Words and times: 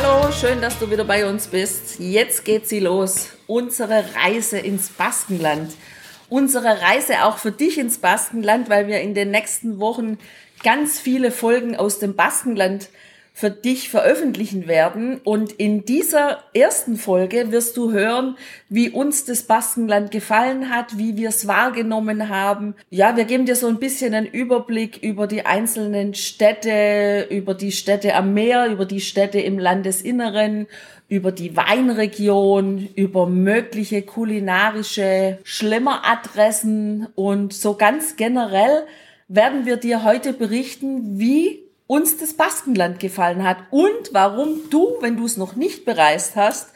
Hallo, 0.00 0.30
schön, 0.30 0.60
dass 0.60 0.78
du 0.78 0.92
wieder 0.92 1.02
bei 1.02 1.28
uns 1.28 1.48
bist. 1.48 1.98
Jetzt 1.98 2.44
geht 2.44 2.68
sie 2.68 2.78
los. 2.78 3.30
Unsere 3.48 4.04
Reise 4.14 4.56
ins 4.56 4.90
Baskenland. 4.90 5.72
Unsere 6.28 6.80
Reise 6.80 7.24
auch 7.24 7.38
für 7.38 7.50
dich 7.50 7.78
ins 7.78 7.98
Baskenland, 7.98 8.70
weil 8.70 8.86
wir 8.86 9.00
in 9.00 9.14
den 9.14 9.32
nächsten 9.32 9.80
Wochen 9.80 10.16
ganz 10.62 11.00
viele 11.00 11.32
Folgen 11.32 11.74
aus 11.74 11.98
dem 11.98 12.14
Baskenland 12.14 12.90
für 13.38 13.50
dich 13.50 13.88
veröffentlichen 13.88 14.66
werden. 14.66 15.20
Und 15.22 15.52
in 15.52 15.84
dieser 15.84 16.42
ersten 16.54 16.96
Folge 16.96 17.52
wirst 17.52 17.76
du 17.76 17.92
hören, 17.92 18.36
wie 18.68 18.90
uns 18.90 19.26
das 19.26 19.44
Baskenland 19.44 20.10
gefallen 20.10 20.70
hat, 20.70 20.98
wie 20.98 21.16
wir 21.16 21.28
es 21.28 21.46
wahrgenommen 21.46 22.30
haben. 22.30 22.74
Ja, 22.90 23.16
wir 23.16 23.26
geben 23.26 23.46
dir 23.46 23.54
so 23.54 23.68
ein 23.68 23.78
bisschen 23.78 24.12
einen 24.12 24.26
Überblick 24.26 25.04
über 25.04 25.28
die 25.28 25.46
einzelnen 25.46 26.14
Städte, 26.14 27.28
über 27.30 27.54
die 27.54 27.70
Städte 27.70 28.16
am 28.16 28.34
Meer, 28.34 28.66
über 28.66 28.86
die 28.86 29.00
Städte 29.00 29.38
im 29.38 29.60
Landesinneren, 29.60 30.66
über 31.08 31.30
die 31.30 31.56
Weinregion, 31.56 32.88
über 32.96 33.28
mögliche 33.28 34.02
kulinarische 34.02 35.38
Schlemmeradressen 35.44 37.06
und 37.14 37.52
so 37.52 37.74
ganz 37.74 38.16
generell 38.16 38.84
werden 39.28 39.64
wir 39.64 39.76
dir 39.76 40.02
heute 40.02 40.32
berichten, 40.32 41.20
wie 41.20 41.67
uns 41.88 42.18
das 42.18 42.34
Baskenland 42.34 43.00
gefallen 43.00 43.42
hat 43.42 43.56
und 43.70 44.10
warum 44.12 44.60
du, 44.70 44.98
wenn 45.00 45.16
du 45.16 45.24
es 45.24 45.36
noch 45.36 45.56
nicht 45.56 45.84
bereist 45.84 46.36
hast, 46.36 46.68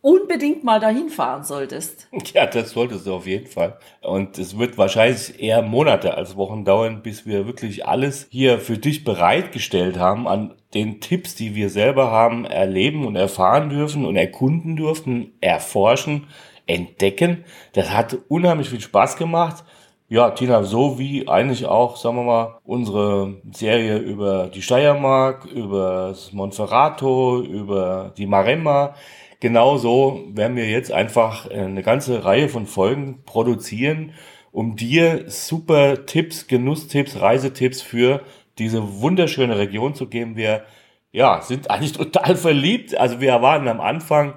unbedingt 0.00 0.64
mal 0.64 0.80
dahin 0.80 1.10
fahren 1.10 1.44
solltest. 1.44 2.08
Ja, 2.32 2.46
das 2.46 2.70
solltest 2.70 3.06
du 3.06 3.14
auf 3.14 3.26
jeden 3.26 3.48
Fall. 3.48 3.76
Und 4.00 4.38
es 4.38 4.56
wird 4.56 4.78
wahrscheinlich 4.78 5.42
eher 5.42 5.60
Monate 5.60 6.14
als 6.14 6.36
Wochen 6.36 6.64
dauern, 6.64 7.02
bis 7.02 7.26
wir 7.26 7.46
wirklich 7.46 7.86
alles 7.86 8.26
hier 8.30 8.58
für 8.60 8.78
dich 8.78 9.04
bereitgestellt 9.04 9.98
haben 9.98 10.26
an 10.26 10.54
den 10.72 11.00
Tipps, 11.00 11.34
die 11.34 11.54
wir 11.54 11.68
selber 11.68 12.10
haben, 12.10 12.44
erleben 12.44 13.06
und 13.06 13.16
erfahren 13.16 13.68
dürfen 13.68 14.06
und 14.06 14.16
erkunden 14.16 14.76
durften, 14.76 15.32
erforschen, 15.40 16.28
entdecken. 16.66 17.44
Das 17.72 17.90
hat 17.90 18.16
unheimlich 18.28 18.70
viel 18.70 18.80
Spaß 18.80 19.16
gemacht. 19.16 19.64
Ja, 20.12 20.30
Tina, 20.30 20.64
so 20.64 20.98
wie 20.98 21.28
eigentlich 21.28 21.66
auch, 21.66 21.96
sagen 21.96 22.16
wir 22.16 22.24
mal, 22.24 22.58
unsere 22.64 23.40
Serie 23.52 23.98
über 23.98 24.48
die 24.52 24.60
Steiermark, 24.60 25.44
über 25.44 26.08
das 26.08 26.32
Monferrato, 26.32 27.40
über 27.40 28.12
die 28.18 28.26
Maremma. 28.26 28.96
Genauso 29.38 30.24
werden 30.32 30.56
wir 30.56 30.68
jetzt 30.68 30.90
einfach 30.90 31.48
eine 31.48 31.84
ganze 31.84 32.24
Reihe 32.24 32.48
von 32.48 32.66
Folgen 32.66 33.22
produzieren, 33.24 34.12
um 34.50 34.74
dir 34.74 35.26
super 35.30 36.06
Tipps, 36.06 36.48
Genusstipps, 36.48 37.20
Reisetipps 37.20 37.80
für 37.80 38.22
diese 38.58 39.00
wunderschöne 39.00 39.58
Region 39.58 39.94
zu 39.94 40.08
geben. 40.08 40.34
Wir, 40.34 40.64
ja, 41.12 41.40
sind 41.40 41.70
eigentlich 41.70 41.92
total 41.92 42.34
verliebt. 42.34 42.96
Also 42.98 43.20
wir 43.20 43.40
waren 43.42 43.68
am 43.68 43.80
Anfang, 43.80 44.34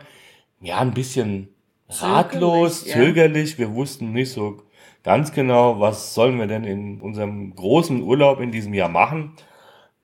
ja, 0.61 0.77
ein 0.77 0.93
bisschen 0.93 1.49
ratlos, 1.89 2.83
zögerlich. 2.83 2.95
Ja. 2.95 3.05
zögerlich. 3.05 3.57
Wir 3.57 3.73
wussten 3.73 4.11
nicht 4.11 4.31
so 4.31 4.61
ganz 5.03 5.31
genau, 5.33 5.79
was 5.79 6.13
sollen 6.13 6.39
wir 6.39 6.47
denn 6.47 6.63
in 6.63 7.01
unserem 7.01 7.55
großen 7.55 8.01
Urlaub 8.01 8.39
in 8.39 8.51
diesem 8.51 8.73
Jahr 8.73 8.89
machen. 8.89 9.33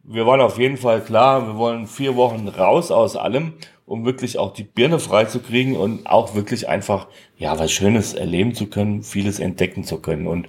Wir 0.04 0.26
waren 0.26 0.42
auf 0.42 0.58
jeden 0.58 0.78
Fall 0.78 1.02
klar, 1.02 1.48
wir 1.48 1.58
wollen 1.58 1.88
vier 1.88 2.16
Wochen 2.16 2.48
raus 2.48 2.92
aus 2.92 3.16
allem, 3.16 3.54
um 3.86 4.06
wirklich 4.06 4.38
auch 4.38 4.54
die 4.54 4.64
Birne 4.64 5.00
frei 5.00 5.26
zu 5.26 5.40
kriegen 5.40 5.76
und 5.76 6.08
auch 6.08 6.36
wirklich 6.36 6.68
einfach, 6.68 7.08
ja, 7.38 7.58
was 7.58 7.72
Schönes 7.72 8.14
erleben 8.14 8.54
zu 8.54 8.68
können, 8.68 9.04
vieles 9.04 9.40
entdecken 9.40 9.84
zu 9.84 10.00
können. 10.00 10.28
Und 10.28 10.48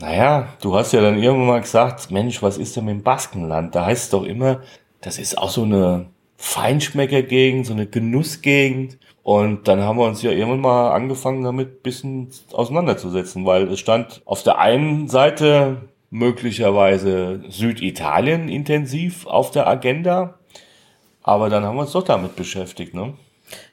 naja, 0.00 0.48
du 0.60 0.74
hast 0.74 0.92
ja 0.92 1.00
dann 1.00 1.22
irgendwann 1.22 1.46
mal 1.46 1.60
gesagt, 1.60 2.10
Mensch, 2.10 2.42
was 2.42 2.58
ist 2.58 2.76
denn 2.76 2.86
mit 2.86 2.94
dem 2.94 3.02
Baskenland? 3.02 3.74
Da 3.74 3.86
heißt 3.86 4.04
es 4.04 4.10
doch 4.10 4.24
immer, 4.24 4.60
das 5.00 5.18
ist 5.18 5.38
auch 5.38 5.50
so 5.50 5.62
eine 5.62 6.06
Feinschmeckergegend, 6.36 7.66
so 7.66 7.72
eine 7.72 7.86
Genussgegend. 7.86 8.98
Und 9.22 9.68
dann 9.68 9.80
haben 9.82 9.98
wir 9.98 10.06
uns 10.06 10.22
ja 10.22 10.32
irgendwann 10.32 10.60
mal 10.60 10.90
angefangen 10.90 11.44
damit 11.44 11.82
bisschen 11.82 12.28
auseinanderzusetzen, 12.52 13.46
weil 13.46 13.68
es 13.68 13.78
stand 13.78 14.22
auf 14.24 14.42
der 14.42 14.58
einen 14.58 15.08
Seite 15.08 15.82
möglicherweise 16.10 17.42
Süditalien 17.48 18.48
intensiv 18.48 19.26
auf 19.26 19.50
der 19.50 19.66
Agenda, 19.66 20.34
aber 21.22 21.48
dann 21.48 21.64
haben 21.64 21.76
wir 21.76 21.82
uns 21.82 21.92
doch 21.92 22.02
damit 22.02 22.36
beschäftigt, 22.36 22.94
ne? 22.94 23.14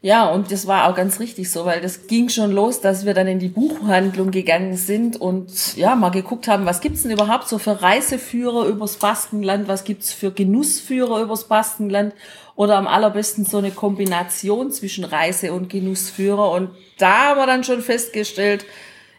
Ja, 0.02 0.30
und 0.30 0.52
das 0.52 0.66
war 0.66 0.90
auch 0.90 0.96
ganz 0.96 1.20
richtig 1.20 1.52
so, 1.52 1.66
weil 1.66 1.82
das 1.82 2.08
ging 2.08 2.30
schon 2.30 2.52
los, 2.52 2.80
dass 2.80 3.06
wir 3.06 3.14
dann 3.14 3.28
in 3.28 3.40
die 3.40 3.50
Buchhandlung 3.50 4.32
gegangen 4.32 4.78
sind 4.78 5.20
und 5.20 5.76
ja, 5.76 5.96
mal 5.96 6.10
geguckt 6.10 6.48
haben, 6.48 6.66
was 6.66 6.80
gibt's 6.80 7.04
denn 7.04 7.12
überhaupt 7.12 7.50
so 7.50 7.58
für 7.58 7.82
Reiseführer 7.82 8.66
übers 8.66 8.96
Baskenland, 8.96 9.68
was 9.68 9.84
gibt's 9.84 10.14
für 10.14 10.32
Genussführer 10.32 11.22
übers 11.22 11.50
Baskenland 11.50 12.14
oder 12.56 12.78
am 12.78 12.88
allerbesten 12.88 13.46
so 13.46 13.58
eine 13.58 13.72
Kombination 13.72 14.72
zwischen 14.72 15.04
Reise- 15.04 15.54
und 15.54 15.70
Genussführer. 15.70 16.52
Und 16.52 16.72
da 16.98 17.30
haben 17.30 17.38
wir 17.38 17.48
dann 17.48 17.64
schon 17.64 17.82
festgestellt, 17.82 18.66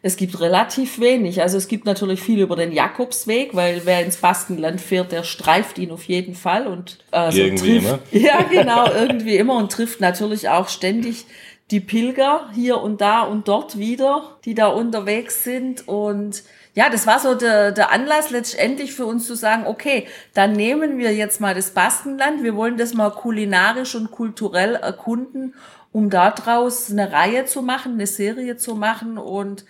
es 0.03 0.17
gibt 0.17 0.41
relativ 0.41 0.99
wenig. 1.01 1.43
Also 1.43 1.59
es 1.59 1.69
gibt 1.69 1.85
natürlich 1.85 2.21
viel 2.23 2.41
über 2.41 2.57
den 2.57 2.73
Jakobsweg, 2.73 3.55
weil 3.55 3.83
wer 3.85 4.05
ins 4.05 4.17
Baskenland 4.17 4.81
fährt, 4.81 5.13
der 5.13 5.25
streift 5.25 5.79
ihn 5.79 5.91
auf 5.91 6.05
jeden 6.05 6.35
Fall 6.35 6.67
und 6.67 6.99
äh, 7.13 7.31
so 7.31 7.39
irgendwie 7.39 7.81
trifft, 7.81 8.13
immer. 8.13 8.23
Ja, 8.27 8.43
genau, 8.43 8.91
irgendwie 8.91 9.37
immer 9.37 9.57
und 9.57 9.71
trifft 9.71 10.01
natürlich 10.01 10.49
auch 10.49 10.69
ständig 10.69 11.27
die 11.71 11.81
Pilger 11.81 12.49
hier 12.55 12.81
und 12.81 13.01
da 13.01 13.23
und 13.23 13.47
dort 13.47 13.79
wieder, 13.79 14.39
die 14.45 14.55
da 14.55 14.69
unterwegs 14.69 15.45
sind 15.45 15.87
und 15.87 16.43
ja, 16.75 16.89
das 16.89 17.07
war 17.07 17.19
so 17.19 17.35
der, 17.35 17.73
der 17.73 17.91
Anlass 17.91 18.31
letztendlich 18.31 18.93
für 18.93 19.05
uns 19.05 19.27
zu 19.27 19.35
sagen, 19.35 19.67
okay, 19.67 20.07
dann 20.35 20.53
nehmen 20.53 20.99
wir 20.99 21.13
jetzt 21.13 21.41
mal 21.41 21.55
das 21.55 21.73
Baskenland, 21.73 22.45
wir 22.45 22.55
wollen 22.55 22.77
das 22.77 22.95
mal 22.95 23.11
kulinarisch 23.11 23.97
und 23.97 24.13
kulturell 24.13 24.77
erkunden, 24.77 25.55
um 25.93 26.11
daraus 26.11 26.91
eine 26.91 27.13
Reihe 27.13 27.45
zu 27.47 27.63
machen, 27.63 27.95
eine 27.95 28.07
Serie 28.07 28.57
zu 28.57 28.75
machen 28.75 29.19
und 29.19 29.65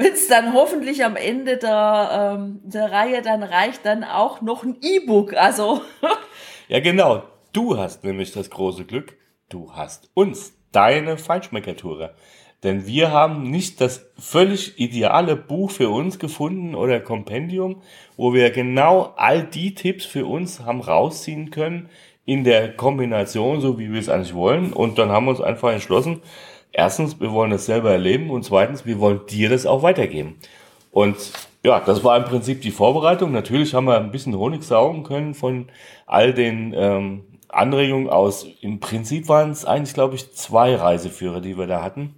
wenn 0.00 0.14
es 0.14 0.28
dann 0.28 0.54
hoffentlich 0.54 1.04
am 1.04 1.14
Ende 1.14 1.58
der, 1.58 2.38
ähm, 2.38 2.60
der 2.64 2.90
Reihe 2.90 3.20
dann 3.20 3.42
reicht, 3.42 3.84
dann 3.84 4.02
auch 4.02 4.40
noch 4.40 4.64
ein 4.64 4.78
E-Book. 4.80 5.34
Also. 5.34 5.82
ja, 6.68 6.80
genau. 6.80 7.24
Du 7.52 7.76
hast 7.76 8.02
nämlich 8.02 8.32
das 8.32 8.48
große 8.48 8.86
Glück. 8.86 9.18
Du 9.50 9.74
hast 9.74 10.08
uns, 10.14 10.54
deine 10.72 11.18
Feinschmeckertour. 11.18 12.14
Denn 12.62 12.86
wir 12.86 13.10
haben 13.10 13.50
nicht 13.50 13.80
das 13.82 14.06
völlig 14.18 14.78
ideale 14.78 15.36
Buch 15.36 15.70
für 15.70 15.90
uns 15.90 16.18
gefunden 16.18 16.74
oder 16.74 17.00
Kompendium, 17.00 17.82
wo 18.16 18.32
wir 18.32 18.50
genau 18.50 19.12
all 19.16 19.44
die 19.44 19.74
Tipps 19.74 20.06
für 20.06 20.24
uns 20.24 20.60
haben 20.60 20.80
rausziehen 20.80 21.50
können 21.50 21.90
in 22.24 22.44
der 22.44 22.76
Kombination, 22.76 23.60
so 23.60 23.78
wie 23.78 23.92
wir 23.92 24.00
es 24.00 24.08
eigentlich 24.08 24.34
wollen. 24.34 24.72
Und 24.72 24.98
dann 24.98 25.10
haben 25.10 25.26
wir 25.26 25.30
uns 25.30 25.40
einfach 25.40 25.72
entschlossen, 25.72 26.22
erstens, 26.72 27.20
wir 27.20 27.32
wollen 27.32 27.50
das 27.50 27.66
selber 27.66 27.90
erleben 27.90 28.30
und 28.30 28.44
zweitens, 28.44 28.86
wir 28.86 29.00
wollen 29.00 29.20
dir 29.28 29.48
das 29.48 29.66
auch 29.66 29.82
weitergeben. 29.82 30.36
Und 30.92 31.16
ja, 31.62 31.80
das 31.80 32.04
war 32.04 32.16
im 32.16 32.24
Prinzip 32.24 32.62
die 32.62 32.70
Vorbereitung. 32.70 33.32
Natürlich 33.32 33.74
haben 33.74 33.86
wir 33.86 33.96
ein 33.96 34.10
bisschen 34.10 34.36
Honig 34.36 34.62
saugen 34.62 35.02
können 35.02 35.34
von 35.34 35.68
all 36.06 36.32
den 36.32 36.74
ähm, 36.76 37.24
Anregungen 37.48 38.08
aus. 38.08 38.46
Im 38.60 38.80
Prinzip 38.80 39.28
waren 39.28 39.50
es 39.50 39.64
eigentlich, 39.64 39.94
glaube 39.94 40.14
ich, 40.14 40.32
zwei 40.34 40.74
Reiseführer, 40.74 41.40
die 41.40 41.58
wir 41.58 41.66
da 41.66 41.82
hatten. 41.82 42.14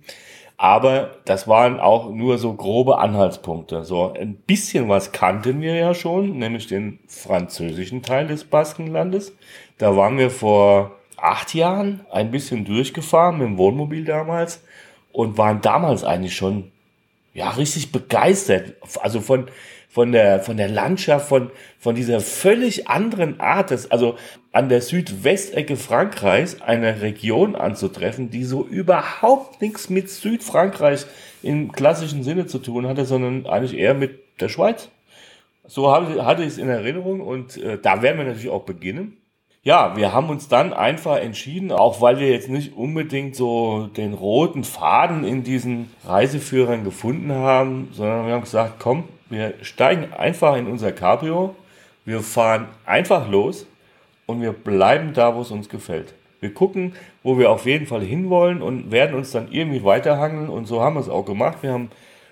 Aber 0.62 1.16
das 1.24 1.48
waren 1.48 1.80
auch 1.80 2.08
nur 2.08 2.38
so 2.38 2.54
grobe 2.54 2.98
Anhaltspunkte. 2.98 3.82
So 3.82 4.12
ein 4.12 4.36
bisschen 4.36 4.88
was 4.88 5.10
kannten 5.10 5.60
wir 5.60 5.74
ja 5.74 5.92
schon, 5.92 6.38
nämlich 6.38 6.68
den 6.68 7.00
französischen 7.08 8.02
Teil 8.02 8.28
des 8.28 8.44
Baskenlandes. 8.44 9.36
Da 9.78 9.96
waren 9.96 10.18
wir 10.18 10.30
vor 10.30 10.92
acht 11.16 11.52
Jahren 11.52 12.06
ein 12.12 12.30
bisschen 12.30 12.64
durchgefahren 12.64 13.38
mit 13.38 13.48
dem 13.48 13.58
Wohnmobil 13.58 14.04
damals 14.04 14.62
und 15.10 15.36
waren 15.36 15.60
damals 15.62 16.04
eigentlich 16.04 16.36
schon 16.36 16.70
ja 17.34 17.50
richtig 17.50 17.90
begeistert. 17.90 18.74
Also 19.02 19.20
von 19.20 19.48
von 19.92 20.10
der, 20.10 20.40
von 20.40 20.56
der 20.56 20.70
Landschaft, 20.70 21.28
von, 21.28 21.50
von 21.78 21.94
dieser 21.94 22.20
völlig 22.20 22.88
anderen 22.88 23.40
Art, 23.40 23.70
des, 23.70 23.90
also 23.90 24.16
an 24.50 24.70
der 24.70 24.80
Südwestecke 24.80 25.76
Frankreichs 25.76 26.62
eine 26.62 27.02
Region 27.02 27.54
anzutreffen, 27.54 28.30
die 28.30 28.44
so 28.44 28.64
überhaupt 28.64 29.60
nichts 29.60 29.90
mit 29.90 30.08
Südfrankreich 30.08 31.04
im 31.42 31.72
klassischen 31.72 32.22
Sinne 32.22 32.46
zu 32.46 32.58
tun 32.58 32.86
hatte, 32.86 33.04
sondern 33.04 33.44
eigentlich 33.44 33.78
eher 33.78 33.92
mit 33.92 34.18
der 34.40 34.48
Schweiz. 34.48 34.88
So 35.66 35.92
hatte 35.92 36.42
ich 36.42 36.48
es 36.48 36.58
in 36.58 36.70
Erinnerung 36.70 37.20
und 37.20 37.58
äh, 37.58 37.78
da 37.80 38.00
werden 38.00 38.16
wir 38.16 38.24
natürlich 38.24 38.50
auch 38.50 38.64
beginnen. 38.64 39.18
ja, 39.62 39.94
wir 39.94 40.14
haben 40.14 40.30
uns 40.30 40.48
dann 40.48 40.72
einfach 40.72 41.18
entschieden, 41.18 41.70
auch 41.70 42.00
weil 42.00 42.18
wir 42.18 42.30
jetzt 42.30 42.48
nicht 42.48 42.74
unbedingt 42.76 43.36
so 43.36 43.88
den 43.94 44.14
roten 44.14 44.64
Faden 44.64 45.22
in 45.22 45.44
diesen 45.44 45.90
Reiseführern 46.06 46.82
gefunden 46.82 47.30
haben, 47.32 47.90
sondern 47.92 48.26
wir 48.26 48.32
haben 48.32 48.42
gesagt, 48.42 48.76
komm, 48.78 49.04
wir 49.32 49.54
steigen 49.62 50.12
einfach 50.12 50.56
in 50.56 50.66
unser 50.66 50.92
Cabrio, 50.92 51.54
wir 52.04 52.20
fahren 52.20 52.68
einfach 52.84 53.28
los 53.28 53.66
und 54.26 54.40
wir 54.40 54.52
bleiben 54.52 55.14
da, 55.14 55.34
wo 55.34 55.40
es 55.40 55.50
uns 55.50 55.68
gefällt. 55.68 56.14
Wir 56.40 56.52
gucken, 56.52 56.94
wo 57.22 57.38
wir 57.38 57.50
auf 57.50 57.66
jeden 57.66 57.86
Fall 57.86 58.02
hinwollen 58.02 58.62
und 58.62 58.90
werden 58.90 59.16
uns 59.16 59.30
dann 59.30 59.50
irgendwie 59.50 59.84
weiterhangeln 59.84 60.48
und 60.48 60.66
so 60.66 60.82
haben 60.82 60.96
wir 60.96 61.00
es 61.00 61.08
auch 61.08 61.24
gemacht. 61.24 61.58
Wir 61.62 61.72
haben 61.72 61.90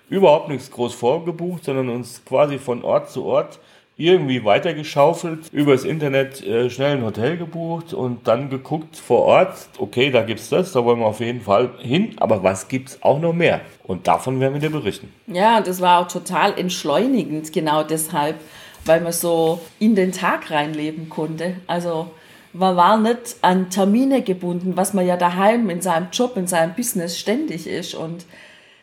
überhaupt 0.09 0.49
nichts 0.49 0.69
groß 0.69 0.93
vorgebucht, 0.93 1.63
sondern 1.63 1.89
uns 1.89 2.23
quasi 2.25 2.59
von 2.59 2.83
Ort 2.83 3.09
zu 3.09 3.25
Ort 3.25 3.59
irgendwie 3.97 4.43
weitergeschaufelt, 4.43 5.51
übers 5.51 5.83
Internet 5.83 6.41
äh, 6.43 6.69
schnell 6.69 6.97
ein 6.97 7.03
Hotel 7.03 7.37
gebucht 7.37 7.93
und 7.93 8.27
dann 8.27 8.49
geguckt 8.49 8.95
vor 8.95 9.23
Ort, 9.23 9.53
okay, 9.77 10.09
da 10.09 10.23
gibt's 10.23 10.49
das, 10.49 10.71
da 10.71 10.83
wollen 10.83 10.99
wir 10.99 11.05
auf 11.05 11.19
jeden 11.19 11.41
Fall 11.41 11.69
hin, 11.79 12.15
aber 12.17 12.41
was 12.41 12.67
gibt's 12.67 12.97
auch 13.01 13.19
noch 13.19 13.33
mehr? 13.33 13.61
Und 13.83 14.07
davon 14.07 14.39
werden 14.39 14.53
wir 14.53 14.61
dir 14.61 14.71
berichten. 14.71 15.13
Ja, 15.27 15.61
das 15.61 15.81
war 15.81 15.99
auch 15.99 16.07
total 16.07 16.57
entschleunigend, 16.57 17.53
genau 17.53 17.83
deshalb, 17.83 18.37
weil 18.85 19.01
man 19.01 19.11
so 19.11 19.61
in 19.79 19.95
den 19.95 20.11
Tag 20.11 20.49
reinleben 20.49 21.09
konnte. 21.09 21.57
Also 21.67 22.09
man 22.53 22.75
war 22.75 22.97
nicht 22.97 23.37
an 23.41 23.69
Termine 23.69 24.23
gebunden, 24.23 24.75
was 24.75 24.93
man 24.93 25.05
ja 25.05 25.17
daheim 25.17 25.69
in 25.69 25.81
seinem 25.81 26.07
Job, 26.11 26.37
in 26.37 26.47
seinem 26.47 26.73
Business 26.73 27.17
ständig 27.17 27.67
ist. 27.67 27.93
Und 27.93 28.25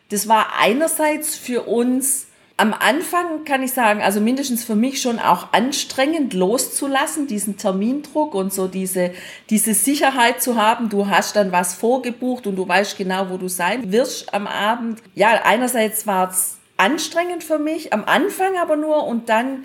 das 0.09 0.27
war 0.27 0.47
einerseits 0.59 1.35
für 1.35 1.63
uns 1.63 2.28
am 2.59 2.73
Anfang 2.73 3.45
kann 3.45 3.63
ich 3.63 3.71
sagen, 3.71 4.01
also 4.01 4.19
mindestens 4.19 4.65
für 4.65 4.75
mich 4.75 5.01
schon 5.01 5.17
auch 5.17 5.53
anstrengend 5.53 6.33
loszulassen, 6.33 7.25
diesen 7.25 7.55
Termindruck 7.55 8.35
und 8.35 8.53
so 8.53 8.67
diese, 8.67 9.11
diese 9.49 9.73
Sicherheit 9.73 10.41
zu 10.41 10.57
haben. 10.57 10.89
Du 10.89 11.07
hast 11.07 11.37
dann 11.37 11.53
was 11.53 11.75
vorgebucht 11.75 12.47
und 12.47 12.57
du 12.57 12.67
weißt 12.67 12.97
genau, 12.97 13.29
wo 13.29 13.37
du 13.37 13.47
sein 13.47 13.93
wirst 13.93 14.33
am 14.33 14.45
Abend. 14.45 15.01
Ja, 15.15 15.41
einerseits 15.45 16.05
war 16.05 16.31
es 16.31 16.57
anstrengend 16.75 17.45
für 17.45 17.59
mich, 17.59 17.93
am 17.93 18.03
Anfang 18.03 18.57
aber 18.57 18.75
nur 18.75 19.07
und 19.07 19.29
dann 19.29 19.63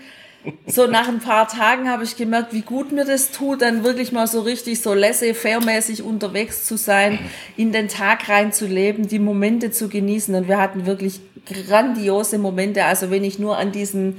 so 0.66 0.86
nach 0.86 1.08
ein 1.08 1.20
paar 1.20 1.48
Tagen 1.48 1.88
habe 1.88 2.04
ich 2.04 2.16
gemerkt, 2.16 2.52
wie 2.52 2.60
gut 2.60 2.92
mir 2.92 3.04
das 3.04 3.30
tut, 3.30 3.62
dann 3.62 3.82
wirklich 3.82 4.12
mal 4.12 4.26
so 4.26 4.42
richtig 4.42 4.82
so 4.82 4.92
laissez-faire-mäßig 4.92 6.02
unterwegs 6.02 6.66
zu 6.66 6.76
sein, 6.76 7.18
in 7.56 7.72
den 7.72 7.88
Tag 7.88 8.28
reinzuleben, 8.28 9.08
die 9.08 9.18
Momente 9.18 9.70
zu 9.70 9.88
genießen. 9.88 10.34
Und 10.34 10.46
wir 10.46 10.60
hatten 10.60 10.86
wirklich 10.86 11.20
grandiose 11.46 12.38
Momente. 12.38 12.84
Also 12.84 13.10
wenn 13.10 13.24
ich 13.24 13.38
nur 13.38 13.58
an 13.58 13.72
diesen 13.72 14.18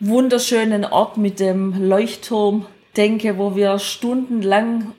wunderschönen 0.00 0.84
Ort 0.84 1.16
mit 1.16 1.40
dem 1.40 1.88
Leuchtturm 1.88 2.66
denke, 2.96 3.38
wo 3.38 3.56
wir 3.56 3.78
stundenlang 3.78 4.92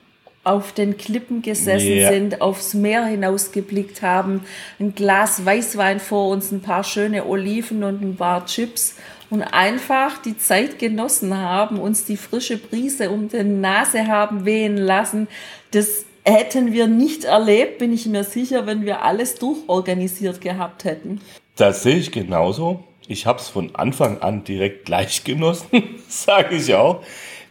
auf 0.44 0.72
den 0.72 0.96
Klippen 0.96 1.42
gesessen 1.42 1.88
yeah. 1.88 2.12
sind, 2.12 2.40
aufs 2.40 2.72
Meer 2.72 3.04
hinausgeblickt 3.04 4.02
haben, 4.02 4.42
ein 4.78 4.94
Glas 4.94 5.44
Weißwein 5.44 5.98
vor 5.98 6.28
uns, 6.28 6.52
ein 6.52 6.60
paar 6.60 6.84
schöne 6.84 7.26
Oliven 7.26 7.82
und 7.82 8.00
ein 8.00 8.16
paar 8.16 8.46
Chips 8.46 8.94
und 9.28 9.42
einfach 9.42 10.22
die 10.22 10.38
Zeit 10.38 10.78
genossen 10.78 11.36
haben, 11.36 11.80
uns 11.80 12.04
die 12.04 12.16
frische 12.16 12.58
Brise 12.58 13.10
um 13.10 13.28
die 13.28 13.42
Nase 13.42 14.06
haben 14.06 14.44
wehen 14.44 14.76
lassen. 14.76 15.26
Das 15.72 16.04
hätten 16.24 16.72
wir 16.72 16.86
nicht 16.86 17.24
erlebt, 17.24 17.78
bin 17.78 17.92
ich 17.92 18.06
mir 18.06 18.22
sicher, 18.22 18.66
wenn 18.66 18.84
wir 18.84 19.02
alles 19.02 19.34
durchorganisiert 19.36 20.40
gehabt 20.40 20.84
hätten. 20.84 21.20
Das 21.56 21.82
sehe 21.82 21.96
ich 21.96 22.12
genauso. 22.12 22.84
Ich 23.08 23.26
habe 23.26 23.38
es 23.38 23.48
von 23.48 23.74
Anfang 23.74 24.20
an 24.20 24.44
direkt 24.44 24.84
gleich 24.84 25.24
genossen, 25.24 25.68
sage 26.08 26.56
ich 26.56 26.74
auch. 26.74 27.02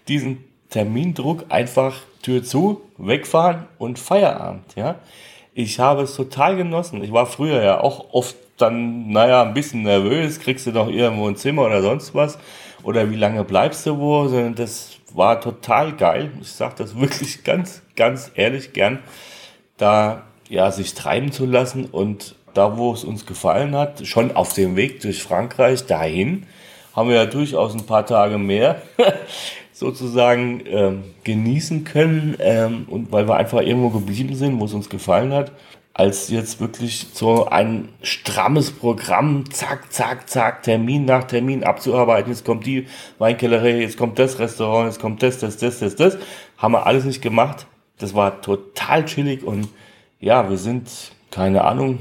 Diesen 0.07 0.43
Termindruck 0.69 1.45
einfach 1.49 1.95
Tür 2.21 2.43
zu, 2.43 2.81
wegfahren 2.97 3.65
und 3.77 3.97
Feierabend. 3.97 4.75
Ja, 4.75 4.99
ich 5.53 5.79
habe 5.79 6.03
es 6.03 6.15
total 6.15 6.55
genossen. 6.55 7.03
Ich 7.03 7.11
war 7.11 7.25
früher 7.25 7.63
ja 7.63 7.81
auch 7.81 8.13
oft 8.13 8.35
dann, 8.57 9.09
naja, 9.09 9.41
ein 9.43 9.53
bisschen 9.53 9.83
nervös, 9.83 10.39
kriegst 10.39 10.67
du 10.67 10.71
doch 10.71 10.87
irgendwo 10.87 11.27
ein 11.27 11.35
Zimmer 11.35 11.63
oder 11.63 11.81
sonst 11.81 12.13
was. 12.13 12.37
Oder 12.83 13.09
wie 13.09 13.15
lange 13.15 13.43
bleibst 13.43 13.85
du 13.85 13.97
wo? 13.97 14.27
Das 14.53 14.97
war 15.13 15.41
total 15.41 15.93
geil. 15.93 16.31
Ich 16.41 16.51
sage 16.51 16.75
das 16.77 16.99
wirklich 16.99 17.43
ganz, 17.43 17.81
ganz 17.95 18.31
ehrlich 18.35 18.73
gern, 18.73 18.99
da 19.77 20.23
ja, 20.47 20.71
sich 20.71 20.93
treiben 20.93 21.31
zu 21.31 21.45
lassen 21.45 21.85
und 21.85 22.35
da, 22.55 22.77
wo 22.77 22.93
es 22.93 23.03
uns 23.03 23.25
gefallen 23.25 23.75
hat, 23.75 24.05
schon 24.07 24.35
auf 24.35 24.53
dem 24.53 24.75
Weg 24.75 25.01
durch 25.01 25.21
Frankreich 25.21 25.85
dahin, 25.85 26.47
haben 26.95 27.09
wir 27.09 27.15
ja 27.15 27.25
durchaus 27.25 27.73
ein 27.73 27.85
paar 27.85 28.05
Tage 28.05 28.37
mehr 28.37 28.81
sozusagen 29.73 30.63
ähm, 30.65 31.03
genießen 31.23 31.83
können 31.83 32.35
ähm, 32.39 32.85
und 32.89 33.11
weil 33.11 33.27
wir 33.27 33.35
einfach 33.35 33.61
irgendwo 33.61 33.89
geblieben 33.89 34.35
sind, 34.35 34.59
wo 34.59 34.65
es 34.65 34.73
uns 34.73 34.89
gefallen 34.89 35.33
hat 35.33 35.51
als 35.95 36.27
jetzt 36.27 36.59
wirklich 36.59 37.07
so 37.13 37.45
ein 37.45 37.87
strammes 38.01 38.69
Programm, 38.71 39.49
zack, 39.49 39.93
zack, 39.93 40.29
zack, 40.29 40.63
Termin 40.63 41.05
nach 41.05 41.23
Termin 41.23 41.63
abzuarbeiten. 41.63 42.33
Jetzt 42.33 42.43
kommt 42.43 42.65
die 42.65 42.87
Weinkellerei, 43.17 43.79
jetzt 43.79 43.97
kommt 43.97 44.19
das 44.19 44.37
Restaurant, 44.37 44.87
jetzt 44.87 44.99
kommt 44.99 45.23
das, 45.23 45.39
das, 45.39 45.55
das, 45.55 45.79
das, 45.79 45.95
das. 45.95 46.17
Haben 46.57 46.73
wir 46.73 46.85
alles 46.85 47.05
nicht 47.05 47.21
gemacht. 47.21 47.65
Das 47.97 48.13
war 48.13 48.41
total 48.41 49.05
chillig 49.05 49.41
und 49.45 49.69
ja, 50.19 50.49
wir 50.49 50.57
sind, 50.57 50.89
keine 51.31 51.63
Ahnung, 51.63 51.99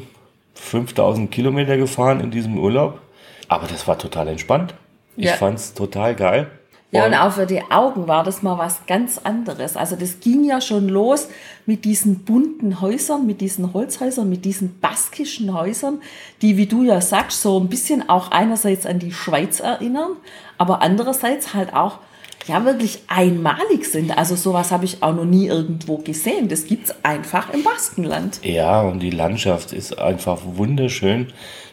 5000 0.54 1.30
Kilometer 1.30 1.76
gefahren 1.76 2.20
in 2.20 2.30
diesem 2.30 2.58
Urlaub. 2.58 3.00
Aber 3.48 3.66
das 3.66 3.86
war 3.86 3.98
total 3.98 4.28
entspannt. 4.28 4.74
Ich 5.16 5.26
ja. 5.26 5.32
fand's 5.34 5.74
total 5.74 6.14
geil. 6.14 6.50
Ja, 6.94 7.06
und 7.06 7.14
auch 7.14 7.32
für 7.32 7.46
die 7.46 7.60
Augen 7.72 8.06
war 8.06 8.22
das 8.22 8.42
mal 8.42 8.56
was 8.56 8.86
ganz 8.86 9.18
anderes. 9.18 9.76
Also 9.76 9.96
das 9.96 10.20
ging 10.20 10.44
ja 10.44 10.60
schon 10.60 10.88
los 10.88 11.28
mit 11.66 11.84
diesen 11.84 12.20
bunten 12.20 12.80
Häusern, 12.80 13.26
mit 13.26 13.40
diesen 13.40 13.74
Holzhäusern, 13.74 14.28
mit 14.28 14.44
diesen 14.44 14.78
baskischen 14.78 15.52
Häusern, 15.52 16.00
die, 16.40 16.56
wie 16.56 16.66
du 16.66 16.84
ja 16.84 17.00
sagst, 17.00 17.42
so 17.42 17.58
ein 17.58 17.68
bisschen 17.68 18.08
auch 18.08 18.30
einerseits 18.30 18.86
an 18.86 19.00
die 19.00 19.10
Schweiz 19.10 19.58
erinnern, 19.58 20.10
aber 20.56 20.82
andererseits 20.82 21.52
halt 21.52 21.74
auch 21.74 21.98
ja 22.46 22.64
wirklich 22.64 23.00
einmalig 23.08 23.86
sind. 23.86 24.16
Also 24.16 24.36
sowas 24.36 24.70
habe 24.70 24.84
ich 24.84 25.02
auch 25.02 25.14
noch 25.14 25.24
nie 25.24 25.46
irgendwo 25.46 25.98
gesehen. 25.98 26.48
Das 26.48 26.66
gibt's 26.66 26.94
einfach 27.02 27.52
im 27.52 27.62
Baskenland. 27.62 28.40
Ja, 28.42 28.82
und 28.82 29.00
die 29.00 29.10
Landschaft 29.10 29.72
ist 29.72 29.98
einfach 29.98 30.40
wunderschön 30.44 31.32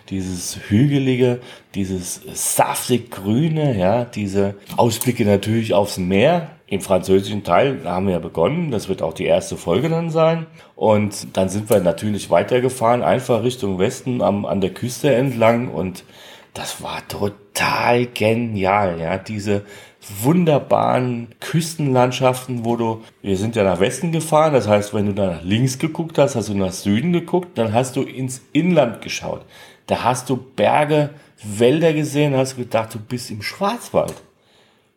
dieses 0.10 0.58
hügelige, 0.68 1.40
dieses 1.74 2.22
saftig 2.34 3.12
grüne, 3.12 3.78
ja, 3.78 4.04
diese 4.04 4.56
Ausblicke 4.78 5.26
natürlich 5.26 5.74
aufs 5.74 5.98
Meer. 5.98 6.52
Im 6.68 6.82
französischen 6.82 7.44
Teil 7.44 7.82
haben 7.84 8.08
wir 8.08 8.14
ja 8.14 8.20
begonnen, 8.20 8.72
das 8.72 8.88
wird 8.88 9.02
auch 9.02 9.14
die 9.14 9.26
erste 9.26 9.58
Folge 9.58 9.90
dann 9.90 10.10
sein. 10.10 10.48
Und 10.76 11.36
dann 11.36 11.50
sind 11.50 11.70
wir 11.70 11.82
natürlich 11.82 12.30
weitergefahren, 12.30 13.04
einfach 13.04 13.44
Richtung 13.44 13.78
Westen 13.78 14.22
am, 14.22 14.46
an 14.46 14.62
der 14.62 14.74
Küste 14.74 15.14
entlang 15.14 15.70
und 15.70 16.04
das 16.54 16.82
war 16.82 17.06
total 17.08 18.08
genial, 18.08 19.00
ja, 19.00 19.18
diese 19.18 19.64
wunderbaren 20.22 21.28
Küstenlandschaften, 21.40 22.66
wo 22.66 22.76
du, 22.76 23.04
wir 23.22 23.38
sind 23.38 23.56
ja 23.56 23.64
nach 23.64 23.80
Westen 23.80 24.12
gefahren, 24.12 24.54
das 24.54 24.68
heißt, 24.68 24.94
wenn 24.94 25.06
du 25.06 25.14
da 25.14 25.32
nach 25.32 25.44
links 25.44 25.78
geguckt 25.78 26.18
hast, 26.18 26.36
hast 26.36 26.50
du 26.50 26.56
nach 26.56 26.72
Süden 26.72 27.14
geguckt, 27.14 27.58
dann 27.58 27.74
hast 27.74 27.96
du 27.96 28.02
ins 28.02 28.42
Inland 28.52 29.02
geschaut. 29.02 29.42
Da 29.86 30.04
hast 30.04 30.30
du 30.30 30.38
Berge, 30.38 31.12
Wälder 31.44 31.94
gesehen, 31.94 32.36
hast 32.36 32.56
gedacht, 32.56 32.94
du 32.94 33.00
bist 33.00 33.30
im 33.30 33.42
Schwarzwald. 33.42 34.16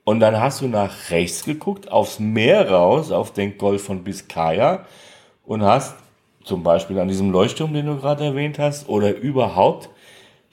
Und 0.04 0.20
dann 0.20 0.38
hast 0.38 0.60
du 0.60 0.68
nach 0.68 1.10
rechts 1.10 1.44
geguckt, 1.44 1.90
aufs 1.90 2.18
Meer 2.18 2.70
raus, 2.70 3.10
auf 3.10 3.32
den 3.32 3.56
Golf 3.56 3.84
von 3.84 4.04
Biscaya 4.04 4.84
und 5.46 5.62
hast 5.62 5.96
zum 6.44 6.62
Beispiel 6.62 6.98
an 6.98 7.08
diesem 7.08 7.30
Leuchtturm, 7.30 7.72
den 7.72 7.86
du 7.86 7.96
gerade 7.96 8.24
erwähnt 8.24 8.58
hast, 8.58 8.88
oder 8.88 9.16
überhaupt, 9.16 9.88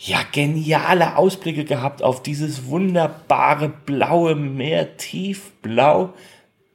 ja, 0.03 0.19
geniale 0.31 1.15
Ausblicke 1.15 1.63
gehabt 1.63 2.01
auf 2.01 2.23
dieses 2.23 2.65
wunderbare 2.65 3.69
blaue 3.69 4.33
Meer, 4.33 4.97
tiefblau, 4.97 6.13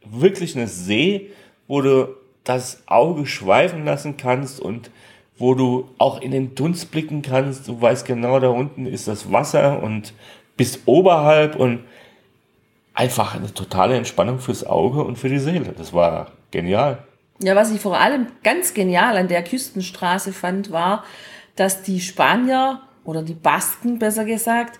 wirklich 0.04 0.54
eine 0.54 0.68
See, 0.68 1.32
wo 1.66 1.80
du 1.80 2.14
das 2.44 2.84
Auge 2.86 3.26
schweifen 3.26 3.84
lassen 3.84 4.16
kannst 4.16 4.60
und 4.60 4.90
wo 5.38 5.54
du 5.54 5.90
auch 5.98 6.20
in 6.20 6.30
den 6.30 6.54
Dunst 6.54 6.92
blicken 6.92 7.22
kannst. 7.22 7.66
Du 7.66 7.80
weißt 7.80 8.06
genau, 8.06 8.38
da 8.38 8.48
unten 8.48 8.86
ist 8.86 9.08
das 9.08 9.32
Wasser 9.32 9.82
und 9.82 10.14
bis 10.56 10.82
oberhalb 10.86 11.56
und 11.56 11.80
einfach 12.94 13.34
eine 13.34 13.52
totale 13.52 13.96
Entspannung 13.96 14.38
fürs 14.38 14.64
Auge 14.64 15.02
und 15.02 15.18
für 15.18 15.28
die 15.28 15.40
Seele. 15.40 15.74
Das 15.76 15.92
war 15.92 16.30
genial. 16.52 17.02
Ja, 17.42 17.56
was 17.56 17.72
ich 17.72 17.80
vor 17.80 17.98
allem 17.98 18.28
ganz 18.44 18.72
genial 18.72 19.16
an 19.16 19.26
der 19.26 19.42
Küstenstraße 19.42 20.32
fand, 20.32 20.70
war, 20.70 21.04
dass 21.56 21.82
die 21.82 22.00
Spanier 22.00 22.80
oder 23.06 23.22
die 23.22 23.34
Basken 23.34 23.98
besser 23.98 24.24
gesagt, 24.24 24.78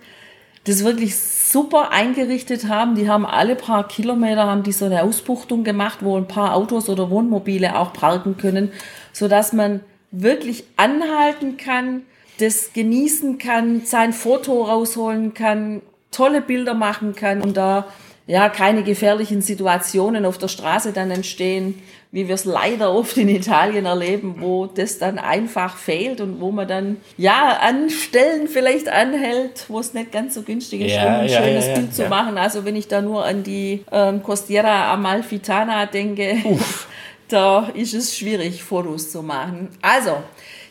das 0.65 0.83
wirklich 0.83 1.17
super 1.17 1.91
eingerichtet 1.91 2.67
haben. 2.67 2.95
Die 2.95 3.09
haben 3.09 3.25
alle 3.25 3.55
paar 3.55 3.87
Kilometer 3.87 4.47
haben 4.47 4.63
die 4.63 4.73
so 4.73 4.85
eine 4.85 5.03
Ausbuchtung 5.03 5.63
gemacht, 5.63 5.99
wo 6.01 6.17
ein 6.17 6.27
paar 6.27 6.55
Autos 6.55 6.89
oder 6.89 7.09
Wohnmobile 7.09 7.77
auch 7.77 7.93
parken 7.93 8.37
können, 8.37 8.71
so 9.13 9.27
dass 9.27 9.53
man 9.53 9.79
wirklich 10.11 10.65
anhalten 10.75 11.57
kann, 11.57 12.01
das 12.39 12.73
genießen 12.73 13.37
kann, 13.37 13.85
sein 13.85 14.13
Foto 14.13 14.63
rausholen 14.63 15.33
kann, 15.33 15.81
tolle 16.11 16.41
Bilder 16.41 16.73
machen 16.73 17.15
kann 17.15 17.41
und 17.41 17.57
da 17.57 17.87
ja, 18.27 18.49
keine 18.49 18.83
gefährlichen 18.83 19.41
Situationen 19.41 20.25
auf 20.25 20.37
der 20.37 20.49
Straße 20.49 20.91
dann 20.91 21.11
entstehen, 21.11 21.81
wie 22.11 22.27
wir 22.27 22.35
es 22.35 22.45
leider 22.45 22.93
oft 22.93 23.17
in 23.17 23.27
Italien 23.27 23.85
erleben, 23.85 24.37
wo 24.39 24.65
das 24.65 24.97
dann 24.97 25.19
einfach 25.19 25.75
fehlt 25.75 26.21
und 26.21 26.39
wo 26.39 26.51
man 26.51 26.67
dann, 26.67 26.97
ja, 27.17 27.59
an 27.61 27.89
Stellen 27.89 28.47
vielleicht 28.47 28.87
anhält, 28.89 29.65
wo 29.67 29.79
es 29.79 29.93
nicht 29.93 30.11
ganz 30.11 30.35
so 30.35 30.43
günstig 30.43 30.81
ist, 30.81 30.93
Ja, 30.93 31.05
um 31.05 31.21
ein 31.21 31.27
ja, 31.27 31.43
schönes 31.43 31.67
ja, 31.67 31.73
Bild 31.75 31.95
zu 31.95 32.07
machen. 32.07 32.37
Also 32.37 32.63
wenn 32.65 32.75
ich 32.75 32.87
da 32.87 33.01
nur 33.01 33.25
an 33.25 33.43
die 33.43 33.83
ähm, 33.91 34.23
Costiera 34.23 34.93
Amalfitana 34.93 35.85
denke, 35.85 36.37
da 37.27 37.69
ist 37.73 37.93
es 37.93 38.17
schwierig, 38.17 38.63
Fotos 38.63 39.11
zu 39.11 39.21
machen. 39.21 39.69
Also, 39.81 40.17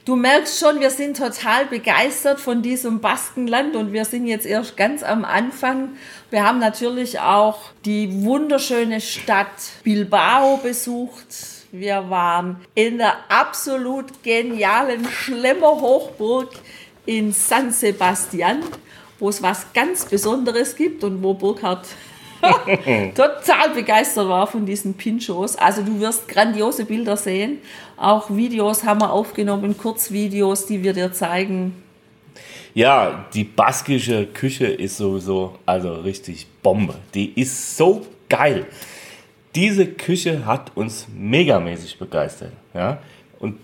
du 0.07 0.17
merkst 0.17 0.59
schon, 0.59 0.81
wir 0.81 0.91
sind 0.91 1.19
total 1.19 1.67
begeistert 1.67 2.41
von 2.41 2.63
diesem 2.63 3.01
Baskenland 3.01 3.77
und 3.77 3.93
wir 3.93 4.07
sind 4.07 4.27
jetzt 4.27 4.47
erst 4.47 4.77
ganz 4.77 5.03
am 5.03 5.25
Anfang. 5.27 5.91
Wir 6.31 6.45
haben 6.45 6.59
natürlich 6.59 7.21
auch 7.21 7.59
die 7.85 8.25
wunderschöne 8.25 9.03
Stadt 9.03 9.51
Bilbao 9.83 10.57
besucht. 10.59 11.27
Wir 11.73 12.09
waren 12.09 12.65
in 12.75 12.99
der 12.99 13.17
absolut 13.29 14.23
genialen 14.23 15.05
Schlemmerhochburg 15.05 16.51
in 17.05 17.33
San 17.33 17.73
Sebastian, 17.73 18.63
wo 19.19 19.29
es 19.29 19.43
was 19.43 19.73
ganz 19.75 20.07
Besonderes 20.07 20.77
gibt 20.77 21.03
und 21.03 21.23
wo 21.23 21.35
Burkhard 21.35 21.87
total 23.15 23.71
begeistert 23.75 24.29
war 24.29 24.47
von 24.47 24.67
diesen 24.67 24.95
Pinchos. 24.95 25.57
Also 25.57 25.83
du 25.83 26.01
wirst 26.01 26.29
grandiose 26.29 26.85
Bilder 26.85 27.17
sehen. 27.17 27.59
Auch 27.97 28.31
Videos 28.31 28.85
haben 28.85 29.01
wir 29.01 29.13
aufgenommen, 29.13 29.77
Kurzvideos, 29.77 30.67
die 30.67 30.83
wir 30.83 30.93
dir 30.93 31.13
zeigen. 31.13 31.83
Ja, 32.75 33.25
die 33.33 33.45
baskische 33.45 34.27
Küche 34.27 34.67
ist 34.67 34.99
sowieso 34.99 35.59
also 35.65 35.95
richtig 35.95 36.47
Bombe. 36.63 36.95
Die 37.15 37.33
ist 37.41 37.77
so 37.77 38.07
geil. 38.29 38.67
Diese 39.55 39.87
Küche 39.87 40.45
hat 40.45 40.73
uns 40.77 41.07
megamäßig 41.17 41.99
begeistert. 41.99 42.53
Ja? 42.75 42.99
Und 43.39 43.57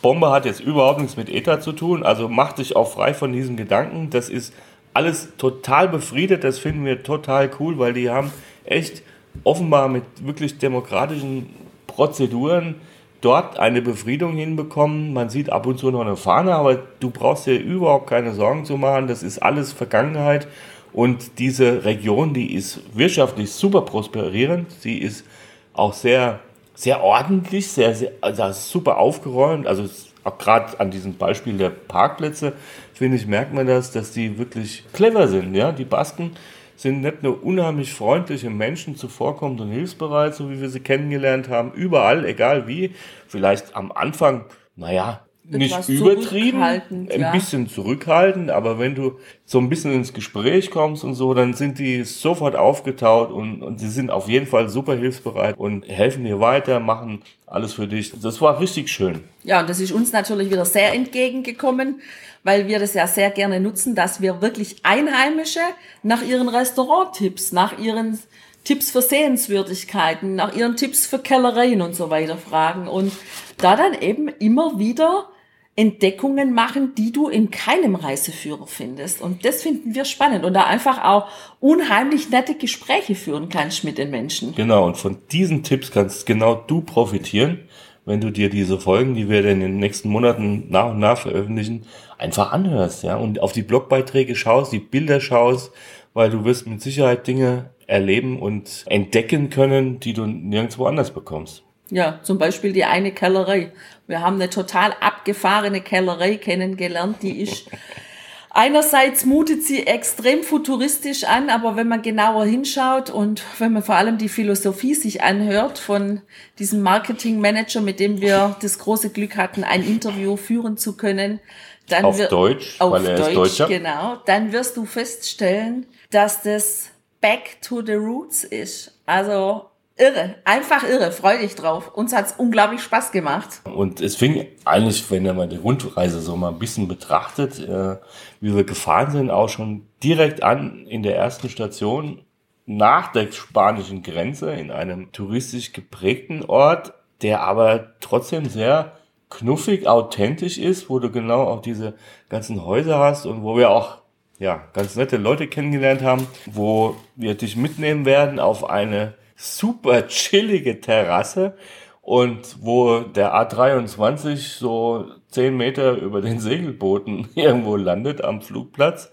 Bombe 0.00 0.30
hat 0.30 0.44
jetzt 0.44 0.60
überhaupt 0.60 1.00
nichts 1.00 1.16
mit 1.16 1.28
ETA 1.28 1.58
zu 1.58 1.72
tun. 1.72 2.04
Also 2.04 2.28
mach 2.28 2.52
dich 2.52 2.76
auch 2.76 2.88
frei 2.92 3.14
von 3.14 3.32
diesem 3.32 3.56
Gedanken. 3.56 4.10
Das 4.10 4.28
ist 4.28 4.54
alles 4.96 5.36
total 5.36 5.88
befriedet. 5.88 6.42
Das 6.42 6.58
finden 6.58 6.84
wir 6.84 7.02
total 7.02 7.50
cool, 7.60 7.78
weil 7.78 7.92
die 7.92 8.10
haben 8.10 8.32
echt 8.64 9.02
offenbar 9.44 9.88
mit 9.88 10.02
wirklich 10.22 10.58
demokratischen 10.58 11.50
Prozeduren 11.86 12.76
dort 13.20 13.58
eine 13.58 13.82
Befriedung 13.82 14.36
hinbekommen. 14.36 15.12
Man 15.12 15.28
sieht 15.28 15.50
ab 15.50 15.66
und 15.66 15.78
zu 15.78 15.90
noch 15.90 16.00
eine 16.00 16.16
Fahne, 16.16 16.54
aber 16.54 16.76
du 17.00 17.10
brauchst 17.10 17.46
dir 17.46 17.58
überhaupt 17.58 18.08
keine 18.08 18.32
Sorgen 18.32 18.64
zu 18.64 18.76
machen. 18.76 19.06
Das 19.06 19.22
ist 19.22 19.38
alles 19.38 19.72
Vergangenheit. 19.72 20.48
Und 20.92 21.38
diese 21.38 21.84
Region, 21.84 22.32
die 22.32 22.54
ist 22.54 22.80
wirtschaftlich 22.94 23.52
super 23.52 23.82
prosperierend. 23.82 24.70
Sie 24.80 24.96
ist 24.96 25.26
auch 25.74 25.92
sehr, 25.92 26.40
sehr 26.74 27.02
ordentlich, 27.02 27.68
sehr, 27.68 27.94
sehr 27.94 28.12
also 28.22 28.50
super 28.52 28.96
aufgeräumt. 28.96 29.66
Also 29.66 29.84
auch 30.26 30.38
gerade 30.38 30.78
an 30.80 30.90
diesem 30.90 31.16
Beispiel 31.16 31.56
der 31.56 31.70
Parkplätze, 31.70 32.52
finde 32.92 33.16
ich, 33.16 33.26
merkt 33.26 33.54
man 33.54 33.66
das, 33.66 33.92
dass 33.92 34.10
die 34.10 34.38
wirklich 34.38 34.84
clever 34.92 35.28
sind. 35.28 35.54
Ja? 35.54 35.72
Die 35.72 35.84
Basken 35.84 36.32
sind 36.76 37.00
nicht 37.00 37.22
nur 37.22 37.42
unheimlich 37.42 37.94
freundliche 37.94 38.50
Menschen, 38.50 38.96
zuvorkommend 38.96 39.60
und 39.60 39.70
hilfsbereit, 39.70 40.34
so 40.34 40.50
wie 40.50 40.60
wir 40.60 40.68
sie 40.68 40.80
kennengelernt 40.80 41.48
haben, 41.48 41.72
überall, 41.72 42.24
egal 42.24 42.66
wie. 42.66 42.94
Vielleicht 43.28 43.74
am 43.74 43.92
Anfang, 43.92 44.44
naja, 44.74 45.26
nicht 45.48 45.88
übertrieben, 45.88 46.62
ein 46.62 47.08
ja. 47.16 47.30
bisschen 47.30 47.68
zurückhaltend, 47.68 48.50
aber 48.50 48.78
wenn 48.78 48.94
du 48.94 49.18
so 49.44 49.58
ein 49.58 49.68
bisschen 49.68 49.92
ins 49.92 50.12
Gespräch 50.12 50.70
kommst 50.70 51.04
und 51.04 51.14
so, 51.14 51.34
dann 51.34 51.54
sind 51.54 51.78
die 51.78 52.04
sofort 52.04 52.56
aufgetaut 52.56 53.30
und, 53.30 53.62
und 53.62 53.78
sie 53.78 53.88
sind 53.88 54.10
auf 54.10 54.28
jeden 54.28 54.46
Fall 54.46 54.68
super 54.68 54.94
hilfsbereit 54.96 55.56
und 55.56 55.86
helfen 55.88 56.24
dir 56.24 56.40
weiter, 56.40 56.80
machen 56.80 57.22
alles 57.46 57.74
für 57.74 57.86
dich. 57.86 58.12
Das 58.20 58.40
war 58.40 58.60
richtig 58.60 58.88
schön. 58.88 59.20
Ja, 59.44 59.60
und 59.60 59.70
das 59.70 59.80
ist 59.80 59.92
uns 59.92 60.12
natürlich 60.12 60.50
wieder 60.50 60.64
sehr 60.64 60.92
entgegengekommen, 60.92 62.00
weil 62.42 62.66
wir 62.66 62.78
das 62.78 62.94
ja 62.94 63.06
sehr 63.06 63.30
gerne 63.30 63.60
nutzen, 63.60 63.94
dass 63.94 64.20
wir 64.20 64.42
wirklich 64.42 64.76
Einheimische 64.82 65.60
nach 66.02 66.22
ihren 66.22 66.48
Restauranttipps, 66.48 67.52
nach 67.52 67.78
ihren 67.78 68.18
Tipps 68.64 68.90
für 68.90 69.02
Sehenswürdigkeiten, 69.02 70.34
nach 70.34 70.54
ihren 70.56 70.76
Tipps 70.76 71.06
für 71.06 71.20
Kellereien 71.20 71.82
und 71.82 71.94
so 71.94 72.10
weiter 72.10 72.36
fragen 72.36 72.88
und 72.88 73.12
da 73.58 73.76
dann 73.76 73.94
eben 73.94 74.26
immer 74.26 74.78
wieder 74.80 75.28
Entdeckungen 75.76 76.54
machen, 76.54 76.94
die 76.96 77.12
du 77.12 77.28
in 77.28 77.50
keinem 77.50 77.94
Reiseführer 77.94 78.66
findest. 78.66 79.20
Und 79.20 79.44
das 79.44 79.62
finden 79.62 79.94
wir 79.94 80.06
spannend 80.06 80.44
und 80.44 80.54
da 80.54 80.64
einfach 80.64 81.04
auch 81.04 81.28
unheimlich 81.60 82.30
nette 82.30 82.54
Gespräche 82.54 83.14
führen 83.14 83.50
kannst 83.50 83.84
mit 83.84 83.98
den 83.98 84.10
Menschen. 84.10 84.54
Genau, 84.54 84.86
und 84.86 84.96
von 84.96 85.18
diesen 85.30 85.62
Tipps 85.62 85.90
kannst 85.90 86.24
genau 86.24 86.54
du 86.54 86.80
profitieren, 86.80 87.60
wenn 88.06 88.22
du 88.22 88.30
dir 88.30 88.48
diese 88.48 88.80
Folgen, 88.80 89.14
die 89.14 89.28
wir 89.28 89.44
in 89.44 89.60
den 89.60 89.76
nächsten 89.76 90.08
Monaten 90.08 90.66
nach 90.70 90.90
und 90.90 90.98
nach 90.98 91.18
veröffentlichen, 91.18 91.84
einfach 92.16 92.52
anhörst, 92.52 93.02
ja, 93.02 93.16
und 93.16 93.40
auf 93.40 93.52
die 93.52 93.62
Blogbeiträge 93.62 94.34
schaust, 94.34 94.72
die 94.72 94.78
Bilder 94.78 95.20
schaust, 95.20 95.72
weil 96.14 96.30
du 96.30 96.44
wirst 96.44 96.66
mit 96.66 96.80
Sicherheit 96.80 97.26
Dinge 97.26 97.70
erleben 97.86 98.40
und 98.40 98.84
entdecken 98.86 99.50
können, 99.50 100.00
die 100.00 100.14
du 100.14 100.24
nirgendwo 100.24 100.86
anders 100.86 101.12
bekommst. 101.12 101.65
Ja, 101.90 102.18
zum 102.22 102.38
Beispiel 102.38 102.72
die 102.72 102.84
eine 102.84 103.12
Kellerei. 103.12 103.70
Wir 104.06 104.20
haben 104.20 104.36
eine 104.36 104.50
total 104.50 104.92
abgefahrene 105.00 105.80
Kellerei 105.80 106.36
kennengelernt, 106.36 107.22
die 107.22 107.40
ist 107.42 107.66
einerseits 108.50 109.24
mutet 109.24 109.62
sie 109.64 109.86
extrem 109.86 110.42
futuristisch 110.42 111.24
an, 111.24 111.50
aber 111.50 111.76
wenn 111.76 111.88
man 111.88 112.02
genauer 112.02 112.44
hinschaut 112.46 113.10
und 113.10 113.42
wenn 113.58 113.72
man 113.72 113.82
vor 113.82 113.96
allem 113.96 114.16
die 114.18 114.28
Philosophie 114.30 114.94
sich 114.94 115.22
anhört 115.22 115.78
von 115.78 116.22
diesem 116.58 116.80
Marketingmanager, 116.82 117.80
mit 117.82 118.00
dem 118.00 118.20
wir 118.20 118.56
das 118.62 118.78
große 118.78 119.10
Glück 119.10 119.36
hatten, 119.36 119.62
ein 119.62 119.82
Interview 119.82 120.36
führen 120.36 120.76
zu 120.78 120.96
können, 120.96 121.40
dann 121.88 122.04
Auf 122.06 122.18
wir- 122.18 122.28
Deutsch, 122.28 122.80
auf 122.80 122.92
weil 122.92 123.06
er 123.06 123.14
ist 123.14 123.20
Deutsch, 123.26 123.34
Deutscher. 123.58 123.68
genau, 123.68 124.16
dann 124.26 124.52
wirst 124.52 124.76
du 124.76 124.86
feststellen, 124.86 125.86
dass 126.10 126.42
das 126.42 126.86
Back 127.20 127.58
to 127.62 127.82
the 127.84 127.92
Roots 127.94 128.42
ist. 128.44 128.98
Also 129.06 129.66
irre, 129.96 130.36
einfach 130.44 130.84
irre, 130.84 131.10
freu 131.10 131.38
dich 131.38 131.54
drauf. 131.54 131.92
Uns 131.94 132.14
hat's 132.14 132.34
unglaublich 132.36 132.82
Spaß 132.82 133.12
gemacht. 133.12 133.60
Und 133.64 134.00
es 134.00 134.16
fing 134.16 134.46
eigentlich, 134.64 135.10
wenn 135.10 135.24
man 135.34 135.50
die 135.50 135.56
Rundreise 135.56 136.20
so 136.20 136.36
mal 136.36 136.48
ein 136.48 136.58
bisschen 136.58 136.86
betrachtet, 136.86 137.58
äh, 137.58 137.96
wie 138.40 138.54
wir 138.54 138.64
gefahren 138.64 139.10
sind, 139.10 139.30
auch 139.30 139.48
schon 139.48 139.86
direkt 140.02 140.42
an 140.42 140.86
in 140.86 141.02
der 141.02 141.16
ersten 141.16 141.48
Station 141.48 142.22
nach 142.66 143.12
der 143.12 143.30
spanischen 143.32 144.02
Grenze 144.02 144.50
in 144.52 144.70
einem 144.70 145.12
touristisch 145.12 145.72
geprägten 145.72 146.44
Ort, 146.44 146.92
der 147.22 147.42
aber 147.42 147.94
trotzdem 148.00 148.46
sehr 148.46 148.92
knuffig, 149.30 149.86
authentisch 149.86 150.58
ist, 150.58 150.90
wo 150.90 150.98
du 150.98 151.10
genau 151.10 151.44
auch 151.44 151.62
diese 151.62 151.94
ganzen 152.28 152.64
Häuser 152.64 152.98
hast 152.98 153.26
und 153.26 153.42
wo 153.42 153.56
wir 153.56 153.70
auch 153.70 153.98
ja, 154.38 154.64
ganz 154.74 154.96
nette 154.96 155.16
Leute 155.16 155.46
kennengelernt 155.46 156.02
haben, 156.02 156.26
wo 156.46 156.96
wir 157.14 157.34
dich 157.34 157.56
mitnehmen 157.56 158.04
werden 158.04 158.38
auf 158.38 158.68
eine 158.68 159.14
super 159.36 160.08
chillige 160.08 160.80
Terrasse 160.80 161.56
und 162.02 162.56
wo 162.60 163.00
der 163.00 163.34
A23 163.34 164.58
so 164.58 165.10
10 165.30 165.56
Meter 165.56 165.96
über 165.96 166.20
den 166.20 166.40
Segelbooten 166.40 167.28
irgendwo 167.34 167.76
landet 167.76 168.24
am 168.24 168.40
Flugplatz 168.40 169.10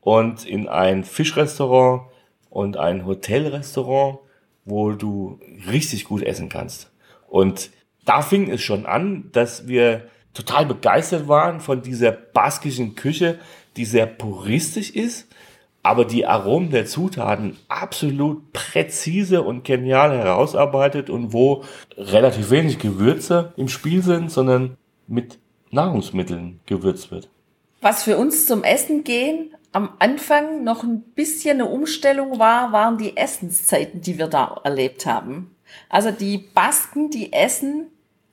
und 0.00 0.44
in 0.44 0.68
ein 0.68 1.04
Fischrestaurant 1.04 2.02
und 2.50 2.76
ein 2.76 3.06
Hotelrestaurant, 3.06 4.18
wo 4.64 4.92
du 4.92 5.40
richtig 5.70 6.04
gut 6.04 6.22
essen 6.22 6.48
kannst. 6.48 6.90
Und 7.28 7.70
da 8.04 8.20
fing 8.20 8.50
es 8.50 8.60
schon 8.60 8.86
an, 8.86 9.30
dass 9.32 9.68
wir 9.68 10.08
total 10.34 10.66
begeistert 10.66 11.28
waren 11.28 11.60
von 11.60 11.82
dieser 11.82 12.10
baskischen 12.12 12.94
Küche, 12.94 13.38
die 13.76 13.84
sehr 13.84 14.06
puristisch 14.06 14.90
ist, 14.90 15.28
aber 15.82 16.04
die 16.04 16.26
Aromen 16.26 16.70
der 16.70 16.86
Zutaten 16.86 17.56
absolut 17.68 18.52
präzise 18.52 19.42
und 19.42 19.64
genial 19.64 20.16
herausarbeitet 20.16 21.10
und 21.10 21.32
wo 21.32 21.64
relativ 21.96 22.50
wenig 22.50 22.78
Gewürze 22.78 23.52
im 23.56 23.68
Spiel 23.68 24.02
sind, 24.02 24.30
sondern 24.30 24.76
mit 25.08 25.38
Nahrungsmitteln 25.70 26.60
gewürzt 26.66 27.10
wird. 27.10 27.28
Was 27.80 28.04
für 28.04 28.16
uns 28.16 28.46
zum 28.46 28.62
Essen 28.62 29.02
gehen 29.02 29.50
am 29.72 29.94
Anfang 29.98 30.64
noch 30.64 30.82
ein 30.82 31.00
bisschen 31.00 31.60
eine 31.60 31.66
Umstellung 31.66 32.38
war, 32.38 32.72
waren 32.72 32.98
die 32.98 33.16
Essenszeiten, 33.16 34.02
die 34.02 34.18
wir 34.18 34.28
da 34.28 34.60
erlebt 34.64 35.06
haben. 35.06 35.56
Also 35.88 36.10
die 36.10 36.36
Basken, 36.36 37.10
die 37.10 37.32
essen 37.32 37.86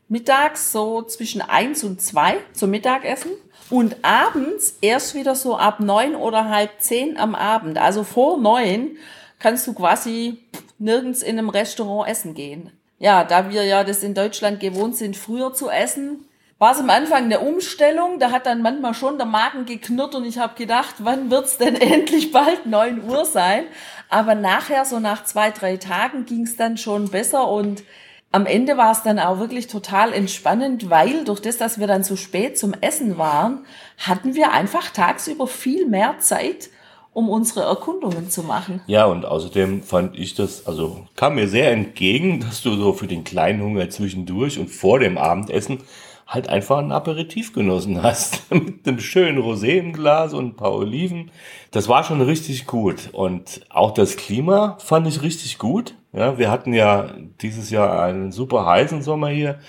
mittags 0.10 0.72
so 0.72 1.02
zwischen 1.04 1.42
eins 1.42 1.84
und 1.84 2.02
zwei 2.02 2.38
zum 2.52 2.72
Mittagessen 2.72 3.32
und 3.70 3.98
abends 4.04 4.78
erst 4.82 5.16
wieder 5.16 5.36
so 5.36 5.58
ab 5.58 5.80
neun 5.80 6.16
oder 6.16 6.50
halb 6.50 6.72
zehn 6.80 7.18
am 7.18 7.36
Abend. 7.36 7.78
Also 7.78 8.04
vor 8.04 8.40
neun 8.40 8.98
kannst 9.40 9.68
du 9.68 9.74
quasi 9.74 10.40
nirgends 10.80 11.22
in 11.22 11.38
einem 11.38 11.50
Restaurant 11.50 12.10
essen 12.10 12.34
gehen. 12.34 12.72
Ja, 12.98 13.24
da 13.24 13.50
wir 13.50 13.64
ja 13.64 13.84
das 13.84 14.04
in 14.04 14.14
Deutschland 14.14 14.60
gewohnt 14.60 14.96
sind, 14.96 15.16
früher 15.16 15.54
zu 15.54 15.70
essen, 15.70 16.26
war 16.58 16.74
es 16.74 16.80
am 16.80 16.90
Anfang 16.90 17.24
eine 17.24 17.40
Umstellung. 17.40 18.20
Da 18.20 18.32
hat 18.32 18.46
dann 18.46 18.62
manchmal 18.62 18.94
schon 18.94 19.18
der 19.18 19.26
Magen 19.26 19.66
geknurrt 19.66 20.16
und 20.16 20.26
ich 20.26 20.38
habe 20.38 20.56
gedacht, 20.56 20.96
wann 21.00 21.32
wird's 21.32 21.58
denn 21.58 21.76
endlich 21.82 22.32
bald 22.32 22.66
neun 22.66 23.04
Uhr 23.10 23.24
sein? 23.26 23.64
Aber 24.10 24.36
nachher, 24.36 24.84
so 24.84 25.00
nach 25.00 25.24
zwei, 25.24 25.52
drei 25.52 25.78
Tagen, 25.78 26.26
ging's 26.26 26.58
dann 26.58 26.78
schon 26.78 27.10
besser 27.10 27.48
und 27.48 27.84
am 28.32 28.46
Ende 28.46 28.78
war 28.78 28.92
es 28.92 29.02
dann 29.02 29.20
auch 29.20 29.40
wirklich 29.40 29.68
total 29.68 30.14
entspannend, 30.14 30.90
weil 30.90 31.26
durch 31.26 31.40
das, 31.40 31.58
dass 31.58 31.80
wir 31.80 31.88
dann 31.88 32.04
so 32.04 32.16
spät 32.16 32.58
zum 32.58 32.74
Essen 32.80 33.18
waren, 33.18 33.66
hatten 33.98 34.36
wir 34.36 34.52
einfach 34.52 34.92
tagsüber 34.92 35.48
viel 35.48 35.88
mehr 35.88 36.20
Zeit, 36.20 36.70
um 37.12 37.28
unsere 37.28 37.62
Erkundungen 37.62 38.30
zu 38.30 38.44
machen. 38.44 38.82
Ja, 38.86 39.06
und 39.06 39.26
außerdem 39.26 39.82
fand 39.82 40.18
ich 40.18 40.36
das, 40.36 40.68
also 40.68 41.08
kam 41.16 41.36
mir 41.36 41.48
sehr 41.48 41.72
entgegen, 41.72 42.40
dass 42.42 42.62
du 42.62 42.76
so 42.76 42.94
für 42.94 43.08
den 43.08 43.24
kleinen 43.24 43.64
Hunger 43.64 43.90
zwischendurch 43.90 44.60
und 44.60 44.70
vor 44.70 45.00
dem 45.00 45.18
Abendessen 45.18 45.80
halt 46.30 46.48
einfach 46.48 46.78
ein 46.78 46.92
Aperitif 46.92 47.54
genossen 47.54 48.04
hast. 48.04 48.50
Mit 48.54 48.88
einem 48.88 49.00
schönen 49.00 49.40
Rosé 49.40 49.80
im 49.80 49.94
Glas 49.94 50.34
und 50.34 50.46
ein 50.46 50.56
paar 50.56 50.74
Oliven. 50.74 51.32
Das 51.72 51.90
war 51.90 52.04
schon 52.04 52.22
richtig 52.22 52.68
gut. 52.68 53.10
Und 53.12 53.62
auch 53.70 53.92
das 53.92 54.16
Klima 54.16 54.78
fand 54.80 55.08
ich 55.08 55.24
richtig 55.24 55.58
gut. 55.58 55.96
Ja, 56.14 56.38
wir 56.38 56.52
hatten 56.52 56.74
ja 56.74 57.10
dieses 57.42 57.72
Jahr 57.72 58.04
einen 58.04 58.32
super 58.32 58.66
heißen 58.66 59.02
Sommer 59.02 59.30
hier. 59.30 59.60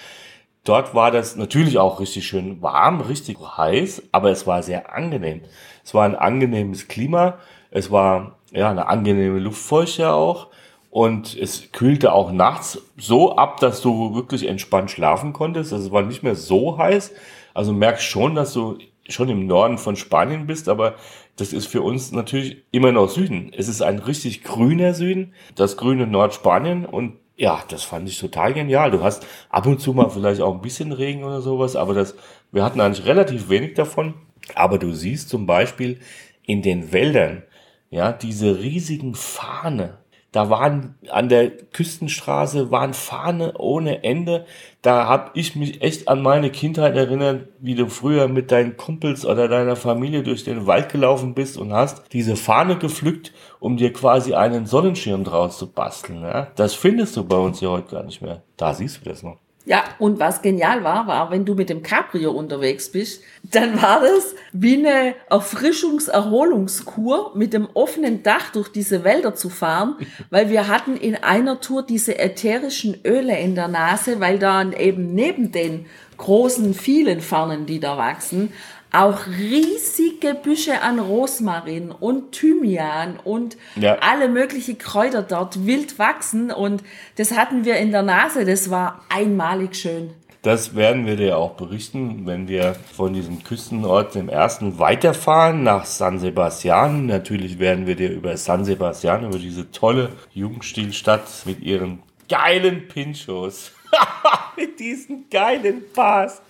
Dort 0.65 0.95
war 0.95 1.11
das 1.11 1.37
natürlich 1.37 1.79
auch 1.79 1.99
richtig 1.99 2.27
schön 2.27 2.61
warm, 2.61 3.01
richtig 3.01 3.39
heiß, 3.41 4.03
aber 4.13 4.31
es 4.31 4.47
war 4.47 4.63
sehr 4.63 4.95
angenehm. 4.95 5.41
Es 5.83 5.95
war 5.95 6.05
ein 6.05 6.15
angenehmes 6.15 6.89
Klima. 6.89 7.39
Es 7.71 7.91
war 7.91 8.39
ja 8.53 8.71
eine 8.71 8.87
angenehme 8.87 9.39
Luftfeuchte 9.39 10.13
auch. 10.13 10.50
Und 10.91 11.37
es 11.37 11.71
kühlte 11.71 12.13
auch 12.13 12.33
nachts 12.33 12.83
so 12.97 13.37
ab, 13.37 13.61
dass 13.61 13.81
du 13.81 14.15
wirklich 14.15 14.49
entspannt 14.49 14.91
schlafen 14.91 15.33
konntest. 15.33 15.73
Also 15.73 15.87
es 15.87 15.93
war 15.93 16.03
nicht 16.03 16.25
mehr 16.25 16.35
so 16.35 16.79
heiß. 16.79 17.13
Also 17.55 17.73
merkst 17.73 18.05
schon, 18.05 18.35
dass 18.35 18.53
du 18.53 18.79
schon 19.09 19.29
im 19.29 19.47
Norden 19.47 19.79
von 19.79 19.97
Spanien 19.97 20.47
bist, 20.47 20.69
aber 20.69 20.95
das 21.37 21.53
ist 21.53 21.67
für 21.67 21.83
uns 21.83 22.13
natürlich 22.13 22.65
immer 22.71 22.93
noch 22.93 23.09
Süden. 23.09 23.53
Es 23.57 23.69
ist 23.69 23.83
ein 23.83 23.99
richtig 23.99 24.45
grüner 24.45 24.95
Süden, 24.95 25.33
das 25.55 25.77
grüne 25.77 26.07
Nordspanien 26.07 26.85
und 26.85 27.15
ja, 27.37 27.65
das 27.69 27.85
fand 27.85 28.07
ich 28.09 28.19
total 28.19 28.53
genial. 28.53 28.91
Du 28.91 29.03
hast 29.03 29.27
ab 29.49 29.67
und 29.67 29.81
zu 29.81 29.95
mal 29.95 30.11
vielleicht 30.11 30.43
auch 30.43 30.55
ein 30.55 30.61
bisschen 30.61 30.93
Regen 30.93 31.25
oder 31.25 31.41
sowas, 31.41 31.75
aber 31.75 31.95
das, 31.95 32.15
wir 32.53 32.63
hatten 32.63 32.81
eigentlich 32.81 33.07
relativ 33.07 33.49
wenig 33.49 33.75
davon. 33.75 34.15
Aber 34.55 34.79
du 34.79 34.93
siehst 34.93 35.31
zum 35.31 35.47
Beispiel 35.47 36.01
in 36.45 36.61
den 36.61 36.93
Wäldern, 36.93 37.43
ja, 37.89 38.13
diese 38.13 38.61
riesigen 38.61 39.15
Fahne, 39.15 39.99
da 40.33 40.49
waren 40.49 40.95
an 41.11 41.29
der 41.29 41.51
Küstenstraße 41.51 42.71
waren 42.71 42.95
Fahne 42.95 43.55
ohne 43.59 44.05
Ende. 44.05 44.47
Da 44.81 45.09
hab 45.09 45.37
ich 45.37 45.57
mich 45.57 45.83
echt 45.83 46.09
an 46.09 46.23
meine 46.23 46.51
Kindheit 46.51 46.97
erinnert, 46.97 47.49
wie 47.59 47.75
du 47.75 47.89
früher 47.89 48.29
mit 48.29 48.53
deinen 48.53 48.77
Kumpels 48.77 49.27
oder 49.27 49.49
deiner 49.49 49.75
Familie 49.75 50.23
durch 50.23 50.45
den 50.45 50.67
Wald 50.67 50.91
gelaufen 50.91 51.35
bist 51.35 51.59
und 51.59 51.73
hast 51.73 52.05
diese 52.13 52.37
Fahne 52.37 52.79
gepflückt, 52.79 53.33
um 53.59 53.77
dir 53.77 53.93
quasi 53.93 54.35
einen 54.35 54.67
Sonnenschirm 54.67 55.25
draus 55.25 55.59
zu 55.59 55.71
basteln. 55.71 56.23
Ja? 56.23 56.49
Das 56.55 56.75
findest 56.75 57.17
du 57.17 57.25
bei 57.25 57.37
uns 57.37 57.59
hier 57.59 57.71
heute 57.71 57.91
gar 57.91 58.05
nicht 58.05 58.23
mehr. 58.23 58.43
Da 58.57 58.73
siehst 58.73 59.01
du 59.01 59.11
das 59.11 59.25
noch. 59.25 59.39
Ja, 59.67 59.85
und 59.99 60.19
was 60.19 60.41
genial 60.41 60.85
war, 60.85 61.07
war, 61.07 61.31
wenn 61.31 61.45
du 61.45 61.55
mit 61.55 61.69
dem 61.69 61.83
Cabrio 61.83 62.33
unterwegs 62.33 62.91
bist, 62.91 63.23
dann 63.43 63.75
war 63.81 64.01
das 64.01 64.35
wie 64.53 64.79
eine 64.79 65.15
Erfrischungs-Erholungskur 65.29 67.37
mit 67.37 67.53
dem 67.53 67.69
offenen 67.75 68.23
Dach 68.23 68.53
durch 68.53 68.73
diese 68.73 69.05
Wälder 69.05 69.35
zu 69.35 69.51
fahren, 69.51 69.97
weil 70.31 70.49
wir 70.49 70.69
hatten 70.69 70.97
in 70.97 71.15
einer 71.15 71.61
Tour 71.61 71.83
diese 71.83 72.19
ätherischen 72.19 73.01
Öle 73.05 73.39
in 73.39 73.55
der 73.55 73.69
Nase, 73.69 74.19
weil 74.19 74.39
dann 74.39 74.73
eben 74.73 75.15
neben 75.15 75.53
den 75.53 75.85
großen, 76.17 76.73
vielen 76.73 77.21
Fernen, 77.21 77.67
die 77.67 77.81
da 77.81 77.99
wachsen, 77.99 78.55
auch 78.93 79.27
riesige 79.27 80.35
Büsche 80.35 80.83
an 80.83 80.99
Rosmarin 80.99 81.91
und 81.91 82.33
Thymian 82.33 83.19
und 83.23 83.57
ja. 83.77 83.99
alle 84.01 84.29
möglichen 84.29 84.79
Kräuter 84.79 85.23
dort 85.23 85.67
wild 85.67 85.99
wachsen 85.99 86.51
und 86.51 86.83
das 87.17 87.37
hatten 87.37 87.65
wir 87.65 87.77
in 87.77 87.93
der 87.93 88.03
Nase, 88.03 88.45
das 88.45 88.71
war 88.71 89.05
einmalig 89.09 89.77
schön. 89.77 90.11
Das 90.43 90.75
werden 90.75 91.05
wir 91.05 91.17
dir 91.17 91.37
auch 91.37 91.51
berichten, 91.51 92.25
wenn 92.25 92.49
wir 92.49 92.75
von 92.97 93.13
diesem 93.13 93.45
Küstenort, 93.45 94.15
dem 94.15 94.31
ersten, 94.31 94.79
weiterfahren 94.79 95.63
nach 95.63 95.85
San 95.85 96.19
Sebastian. 96.19 97.05
Natürlich 97.05 97.59
werden 97.59 97.87
wir 97.87 97.95
dir 97.95 98.11
über 98.11 98.35
San 98.39 98.65
Sebastian, 98.65 99.27
über 99.27 99.39
diese 99.39 99.71
tolle 99.71 100.13
Jugendstilstadt 100.33 101.29
mit 101.45 101.61
ihren 101.61 102.03
geilen 102.31 102.89
Pinchos, 102.89 103.73
mit 104.57 104.81
diesen 104.81 105.29
geilen 105.29 105.83
Bars, 105.95 106.41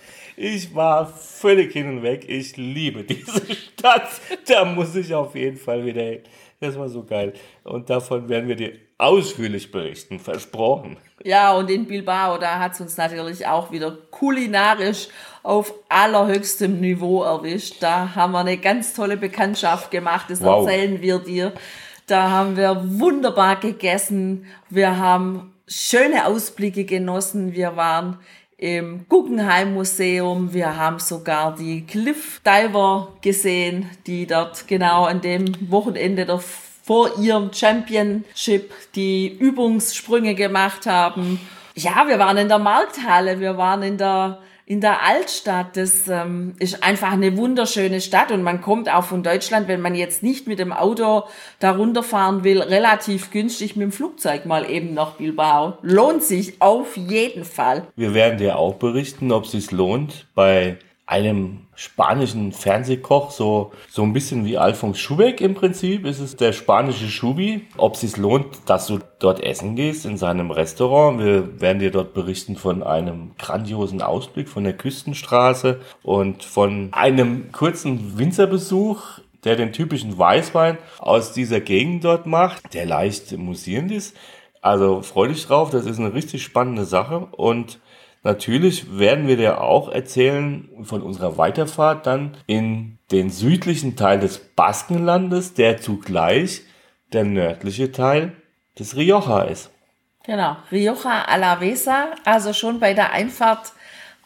ich 0.40 0.74
war 0.74 1.06
völlig 1.06 1.72
hin 1.74 1.88
und 1.88 2.02
weg. 2.02 2.24
Ich 2.26 2.56
liebe 2.56 3.04
diese 3.04 3.42
Stadt. 3.78 4.08
Da 4.46 4.64
muss 4.64 4.96
ich 4.96 5.14
auf 5.14 5.34
jeden 5.34 5.58
Fall 5.58 5.84
wieder 5.84 6.02
hin. 6.02 6.20
Das 6.60 6.78
war 6.78 6.88
so 6.88 7.04
geil. 7.04 7.34
Und 7.62 7.90
davon 7.90 8.28
werden 8.28 8.48
wir 8.48 8.56
dir 8.56 8.72
ausführlich 8.96 9.70
berichten, 9.70 10.18
versprochen. 10.18 10.96
Ja, 11.24 11.52
und 11.52 11.70
in 11.70 11.86
Bilbao, 11.86 12.38
da 12.38 12.58
hat 12.58 12.72
es 12.72 12.80
uns 12.80 12.96
natürlich 12.96 13.46
auch 13.46 13.70
wieder 13.70 13.96
kulinarisch 14.10 15.08
auf 15.42 15.74
allerhöchstem 15.90 16.80
Niveau 16.80 17.22
erwischt. 17.22 17.76
Da 17.80 18.14
haben 18.14 18.32
wir 18.32 18.40
eine 18.40 18.56
ganz 18.56 18.94
tolle 18.94 19.18
Bekanntschaft 19.18 19.90
gemacht, 19.90 20.26
das 20.30 20.42
wow. 20.42 20.66
erzählen 20.66 21.02
wir 21.02 21.18
dir. 21.18 21.52
Da 22.06 22.30
haben 22.30 22.56
wir 22.56 22.82
wunderbar 22.98 23.56
gegessen, 23.56 24.46
wir 24.70 24.96
haben 24.96 25.54
schöne 25.66 26.26
Ausblicke 26.26 26.84
genossen, 26.84 27.54
wir 27.54 27.76
waren 27.76 28.18
im 28.60 29.06
Guggenheim 29.08 29.72
Museum. 29.72 30.52
Wir 30.52 30.76
haben 30.76 30.98
sogar 30.98 31.54
die 31.54 31.86
Cliff 31.86 32.42
Diver 32.44 33.08
gesehen, 33.22 33.88
die 34.06 34.26
dort 34.26 34.68
genau 34.68 35.04
an 35.04 35.22
dem 35.22 35.46
Wochenende 35.70 36.26
der 36.26 36.38
vor 36.38 37.18
ihrem 37.18 37.52
Championship 37.52 38.72
die 38.94 39.28
Übungssprünge 39.28 40.34
gemacht 40.34 40.86
haben. 40.86 41.40
Ja, 41.74 42.06
wir 42.06 42.18
waren 42.18 42.36
in 42.36 42.48
der 42.48 42.58
Markthalle, 42.58 43.40
wir 43.40 43.56
waren 43.56 43.82
in 43.82 43.96
der 43.96 44.40
in 44.70 44.80
der 44.80 45.02
Altstadt. 45.04 45.76
Das 45.76 46.06
ähm, 46.06 46.54
ist 46.60 46.84
einfach 46.84 47.10
eine 47.10 47.36
wunderschöne 47.36 48.00
Stadt 48.00 48.30
und 48.30 48.44
man 48.44 48.60
kommt 48.60 48.88
auch 48.88 49.02
von 49.02 49.24
Deutschland, 49.24 49.66
wenn 49.66 49.80
man 49.80 49.96
jetzt 49.96 50.22
nicht 50.22 50.46
mit 50.46 50.60
dem 50.60 50.72
Auto 50.72 51.24
da 51.58 51.72
runterfahren 51.72 52.44
will, 52.44 52.62
relativ 52.62 53.32
günstig 53.32 53.74
mit 53.74 53.82
dem 53.82 53.90
Flugzeug 53.90 54.46
mal 54.46 54.70
eben 54.70 54.94
nach 54.94 55.16
Bilbao. 55.16 55.78
Lohnt 55.82 56.22
sich 56.22 56.62
auf 56.62 56.96
jeden 56.96 57.44
Fall. 57.44 57.88
Wir 57.96 58.14
werden 58.14 58.38
dir 58.38 58.60
auch 58.60 58.76
berichten, 58.76 59.32
ob 59.32 59.46
es 59.46 59.50
sich 59.50 59.72
lohnt, 59.72 60.28
bei 60.36 60.78
einem 61.04 61.66
spanischen 61.80 62.52
Fernsehkoch, 62.52 63.30
so, 63.30 63.72
so 63.88 64.02
ein 64.02 64.12
bisschen 64.12 64.44
wie 64.44 64.58
Alfons 64.58 64.98
Schubeck 64.98 65.40
im 65.40 65.54
Prinzip, 65.54 66.04
ist 66.04 66.20
es 66.20 66.36
der 66.36 66.52
spanische 66.52 67.08
Schubi. 67.08 67.62
Ob 67.78 67.94
es 67.94 68.02
sich 68.02 68.18
lohnt, 68.18 68.44
dass 68.66 68.86
du 68.86 68.98
dort 69.18 69.42
essen 69.42 69.76
gehst 69.76 70.04
in 70.04 70.18
seinem 70.18 70.50
Restaurant. 70.50 71.18
Wir 71.18 71.58
werden 71.58 71.78
dir 71.78 71.90
dort 71.90 72.12
berichten 72.12 72.56
von 72.56 72.82
einem 72.82 73.30
grandiosen 73.38 74.02
Ausblick 74.02 74.50
von 74.50 74.64
der 74.64 74.74
Küstenstraße 74.74 75.80
und 76.02 76.44
von 76.44 76.90
einem 76.92 77.50
kurzen 77.50 78.18
Winzerbesuch 78.18 79.20
der 79.44 79.56
den 79.56 79.72
typischen 79.72 80.18
Weißwein 80.18 80.76
aus 80.98 81.32
dieser 81.32 81.62
Gegend 81.62 82.04
dort 82.04 82.26
macht, 82.26 82.74
der 82.74 82.84
leicht 82.84 83.32
musierend 83.38 83.90
ist. 83.90 84.14
Also 84.60 85.00
freu 85.00 85.28
dich 85.28 85.46
drauf, 85.46 85.70
das 85.70 85.86
ist 85.86 85.98
eine 85.98 86.12
richtig 86.12 86.42
spannende 86.42 86.84
Sache 86.84 87.28
und 87.30 87.80
Natürlich 88.22 88.98
werden 88.98 89.26
wir 89.28 89.36
dir 89.36 89.62
auch 89.62 89.88
erzählen 89.88 90.68
von 90.82 91.02
unserer 91.02 91.38
Weiterfahrt 91.38 92.06
dann 92.06 92.36
in 92.46 92.98
den 93.10 93.30
südlichen 93.30 93.96
Teil 93.96 94.20
des 94.20 94.38
Baskenlandes, 94.38 95.54
der 95.54 95.80
zugleich 95.80 96.62
der 97.12 97.24
nördliche 97.24 97.92
Teil 97.92 98.32
des 98.78 98.96
Rioja 98.96 99.42
ist. 99.42 99.70
Genau, 100.24 100.56
Rioja 100.70 101.24
Alavesa, 101.24 102.10
also 102.24 102.52
schon 102.52 102.78
bei 102.78 102.92
der 102.92 103.12
Einfahrt 103.12 103.72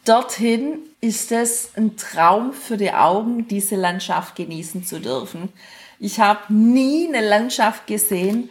dorthin 0.05 0.81
ist 1.01 1.33
es 1.33 1.71
ein 1.77 1.97
Traum 1.97 2.53
für 2.53 2.77
die 2.77 2.93
Augen, 2.93 3.47
diese 3.49 3.77
Landschaft 3.77 4.37
genießen 4.37 4.85
zu 4.85 5.01
dürfen. 5.01 5.53
Ich 5.99 6.21
habe 6.21 6.53
nie 6.53 7.09
eine 7.09 7.27
Landschaft 7.27 7.87
gesehen, 7.87 8.51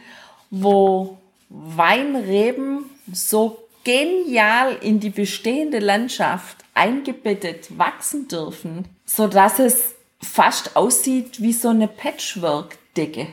wo 0.49 1.17
Weinreben 1.49 2.89
so 3.11 3.62
genial 3.83 4.75
in 4.81 4.99
die 4.99 5.09
bestehende 5.09 5.79
Landschaft 5.79 6.57
eingebettet 6.73 7.77
wachsen 7.77 8.27
dürfen, 8.27 8.85
so 9.05 9.27
dass 9.27 9.59
es 9.59 9.95
fast 10.21 10.75
aussieht 10.75 11.41
wie 11.41 11.53
so 11.53 11.69
eine 11.69 11.87
Patchwork-Decke. 11.87 13.27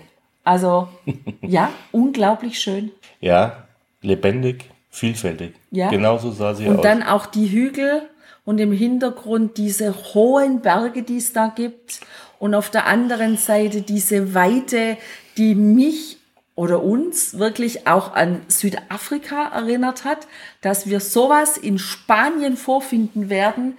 Also, 0.45 0.89
ja, 1.43 1.71
unglaublich 1.93 2.59
schön. 2.59 2.91
Ja, 3.21 3.69
lebendig, 4.03 4.65
vielfältig. 4.91 5.55
Ja. 5.71 5.91
Genauso 5.91 6.31
sah 6.33 6.55
sie 6.55 6.65
und 6.65 6.71
aus. 6.71 6.77
Und 6.77 6.85
dann 6.85 7.03
auch 7.03 7.27
die 7.27 7.51
Hügel 7.51 8.03
und 8.45 8.59
im 8.59 8.73
Hintergrund 8.73 9.59
diese 9.59 9.95
hohen 10.15 10.61
Berge, 10.61 11.03
die 11.03 11.19
es 11.19 11.33
da 11.33 11.53
gibt. 11.55 12.01
Und 12.39 12.55
auf 12.55 12.71
der 12.71 12.87
anderen 12.87 13.37
Seite 13.37 13.83
diese 13.83 14.35
Weite, 14.35 14.97
die 15.37 15.55
mich 15.55 16.17
oder 16.61 16.83
uns 16.83 17.39
wirklich 17.39 17.87
auch 17.87 18.13
an 18.13 18.43
Südafrika 18.49 19.49
erinnert 19.49 20.05
hat, 20.05 20.27
dass 20.61 20.87
wir 20.87 21.01
sowas 21.01 21.57
in 21.57 21.79
Spanien 21.79 22.59
vorfinden 22.59 23.31
werden. 23.31 23.79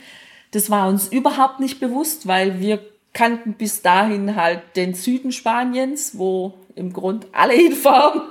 Das 0.49 0.71
war 0.71 0.89
uns 0.89 1.07
überhaupt 1.07 1.59
nicht 1.59 1.79
bewusst, 1.79 2.25
weil 2.25 2.59
wir 2.59 2.79
kannten 3.13 3.53
bis 3.53 3.83
dahin 3.83 4.35
halt 4.35 4.63
den 4.75 4.95
Süden 4.95 5.31
Spaniens, 5.31 6.17
wo 6.17 6.55
im 6.73 6.91
Grund 6.91 7.27
alle 7.33 7.53
hinfahren 7.65 8.23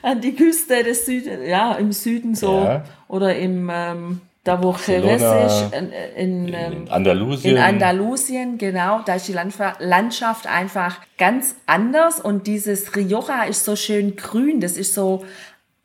an 0.00 0.20
die 0.20 0.36
Küste 0.36 0.84
des 0.84 1.04
Süden, 1.04 1.44
ja, 1.44 1.72
im 1.72 1.90
Süden 1.90 2.36
so 2.36 2.60
ja. 2.60 2.84
oder 3.08 3.34
im 3.34 3.68
ähm, 3.74 4.20
da 4.46 4.62
wo 4.62 4.74
Jerez 4.86 5.22
ist, 5.22 5.74
in, 5.74 5.90
in, 5.90 6.48
in, 6.48 6.54
ähm, 6.54 6.88
Andalusien. 6.88 7.56
In 7.56 7.62
Andalusien, 7.62 8.58
genau. 8.58 9.00
Da 9.04 9.16
ist 9.16 9.26
die 9.26 9.34
Landschaft 9.34 10.46
einfach 10.46 11.00
ganz 11.18 11.56
anders 11.66 12.20
und 12.20 12.46
dieses 12.46 12.94
Rioja 12.94 13.44
ist 13.44 13.64
so 13.64 13.74
schön 13.74 14.14
grün. 14.14 14.60
Das 14.60 14.76
ist 14.76 14.94
so, 14.94 15.24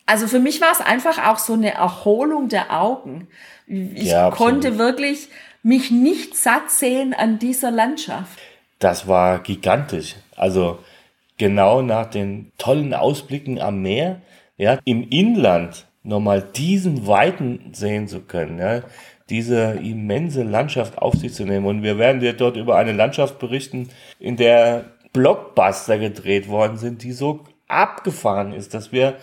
also 0.05 0.27
für 0.27 0.39
mich 0.39 0.61
war 0.61 0.71
es 0.71 0.81
einfach 0.81 1.27
auch 1.27 1.39
so 1.39 1.53
eine 1.53 1.73
Erholung 1.73 2.49
der 2.49 2.71
Augen. 2.79 3.27
Ich 3.65 4.09
ja, 4.09 4.29
konnte 4.29 4.77
wirklich 4.77 5.29
mich 5.63 5.89
nicht 5.89 6.35
satt 6.35 6.69
sehen 6.69 7.13
an 7.13 7.39
dieser 7.39 7.71
Landschaft. 7.71 8.37
Das 8.77 9.07
war 9.07 9.39
gigantisch. 9.39 10.15
Also 10.35 10.79
genau 11.37 11.81
nach 11.81 12.07
den 12.07 12.51
tollen 12.59 12.93
Ausblicken 12.93 13.59
am 13.59 13.81
Meer, 13.81 14.21
ja, 14.57 14.77
im 14.85 15.07
Inland 15.09 15.87
nochmal 16.03 16.41
diesen 16.41 17.07
Weiten 17.07 17.71
sehen 17.73 18.07
zu 18.07 18.21
können, 18.21 18.59
ja, 18.59 18.81
diese 19.29 19.79
immense 19.81 20.43
Landschaft 20.43 20.97
auf 20.97 21.13
sich 21.15 21.33
zu 21.33 21.45
nehmen. 21.45 21.65
Und 21.65 21.83
wir 21.83 21.97
werden 21.97 22.19
dir 22.19 22.33
dort 22.33 22.57
über 22.57 22.75
eine 22.75 22.91
Landschaft 22.91 23.39
berichten, 23.39 23.89
in 24.19 24.35
der 24.35 24.85
Blockbuster 25.13 25.97
gedreht 25.97 26.47
worden 26.47 26.77
sind, 26.77 27.03
die 27.03 27.11
so 27.11 27.41
abgefahren 27.67 28.53
ist, 28.53 28.73
dass 28.73 28.91
wir 28.91 29.15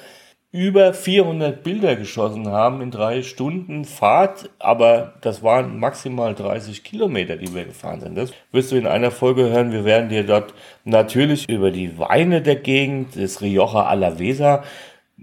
über 0.50 0.94
400 0.94 1.62
Bilder 1.62 1.94
geschossen 1.94 2.48
haben 2.48 2.80
in 2.80 2.90
drei 2.90 3.22
Stunden 3.22 3.84
Fahrt, 3.84 4.48
aber 4.58 5.14
das 5.20 5.42
waren 5.42 5.78
maximal 5.78 6.34
30 6.34 6.84
Kilometer, 6.84 7.36
die 7.36 7.54
wir 7.54 7.66
gefahren 7.66 8.00
sind. 8.00 8.16
Das 8.16 8.32
wirst 8.50 8.72
du 8.72 8.76
in 8.76 8.86
einer 8.86 9.10
Folge 9.10 9.50
hören. 9.50 9.72
Wir 9.72 9.84
werden 9.84 10.08
dir 10.08 10.24
dort 10.24 10.54
natürlich 10.84 11.46
über 11.50 11.70
die 11.70 11.98
Weine 11.98 12.40
der 12.40 12.56
Gegend, 12.56 13.14
des 13.16 13.42
Rioja 13.42 13.84
Alavesa 13.84 14.64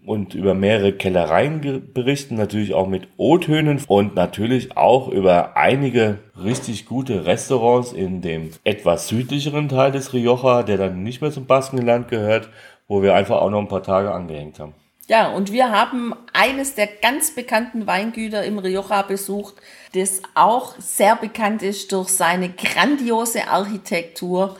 und 0.06 0.34
über 0.36 0.54
mehrere 0.54 0.94
Kellereien 0.94 1.92
berichten, 1.94 2.36
natürlich 2.36 2.74
auch 2.74 2.88
mit 2.88 3.08
O-Tönen 3.18 3.82
und 3.88 4.16
natürlich 4.16 4.78
auch 4.78 5.08
über 5.08 5.58
einige 5.58 6.20
richtig 6.42 6.86
gute 6.86 7.26
Restaurants 7.26 7.94
in 7.94 8.22
dem 8.22 8.52
etwas 8.64 9.08
südlicheren 9.08 9.70
Teil 9.70 9.92
des 9.92 10.14
Rioja, 10.14 10.64
der 10.64 10.78
dann 10.78 11.04
nicht 11.04 11.22
mehr 11.22 11.32
zum 11.32 11.46
Baskenland 11.46 12.08
gehört, 12.08 12.50
wo 12.88 13.02
wir 13.02 13.16
einfach 13.16 13.42
auch 13.42 13.50
noch 13.50 13.60
ein 13.60 13.68
paar 13.68 13.84
Tage 13.84 14.12
angehängt 14.12 14.60
haben. 14.60 14.74
Ja, 15.08 15.30
und 15.30 15.52
wir 15.52 15.70
haben 15.70 16.16
eines 16.34 16.74
der 16.74 16.88
ganz 16.88 17.36
bekannten 17.36 17.86
Weingüter 17.86 18.44
im 18.44 18.58
Rioja 18.58 19.04
besucht, 19.04 19.56
das 19.94 20.22
auch 20.34 20.74
sehr 20.80 21.16
bekannt 21.16 21.62
ist 21.62 21.92
durch 21.92 22.10
seine 22.10 22.50
grandiose 22.50 23.48
Architektur, 23.48 24.58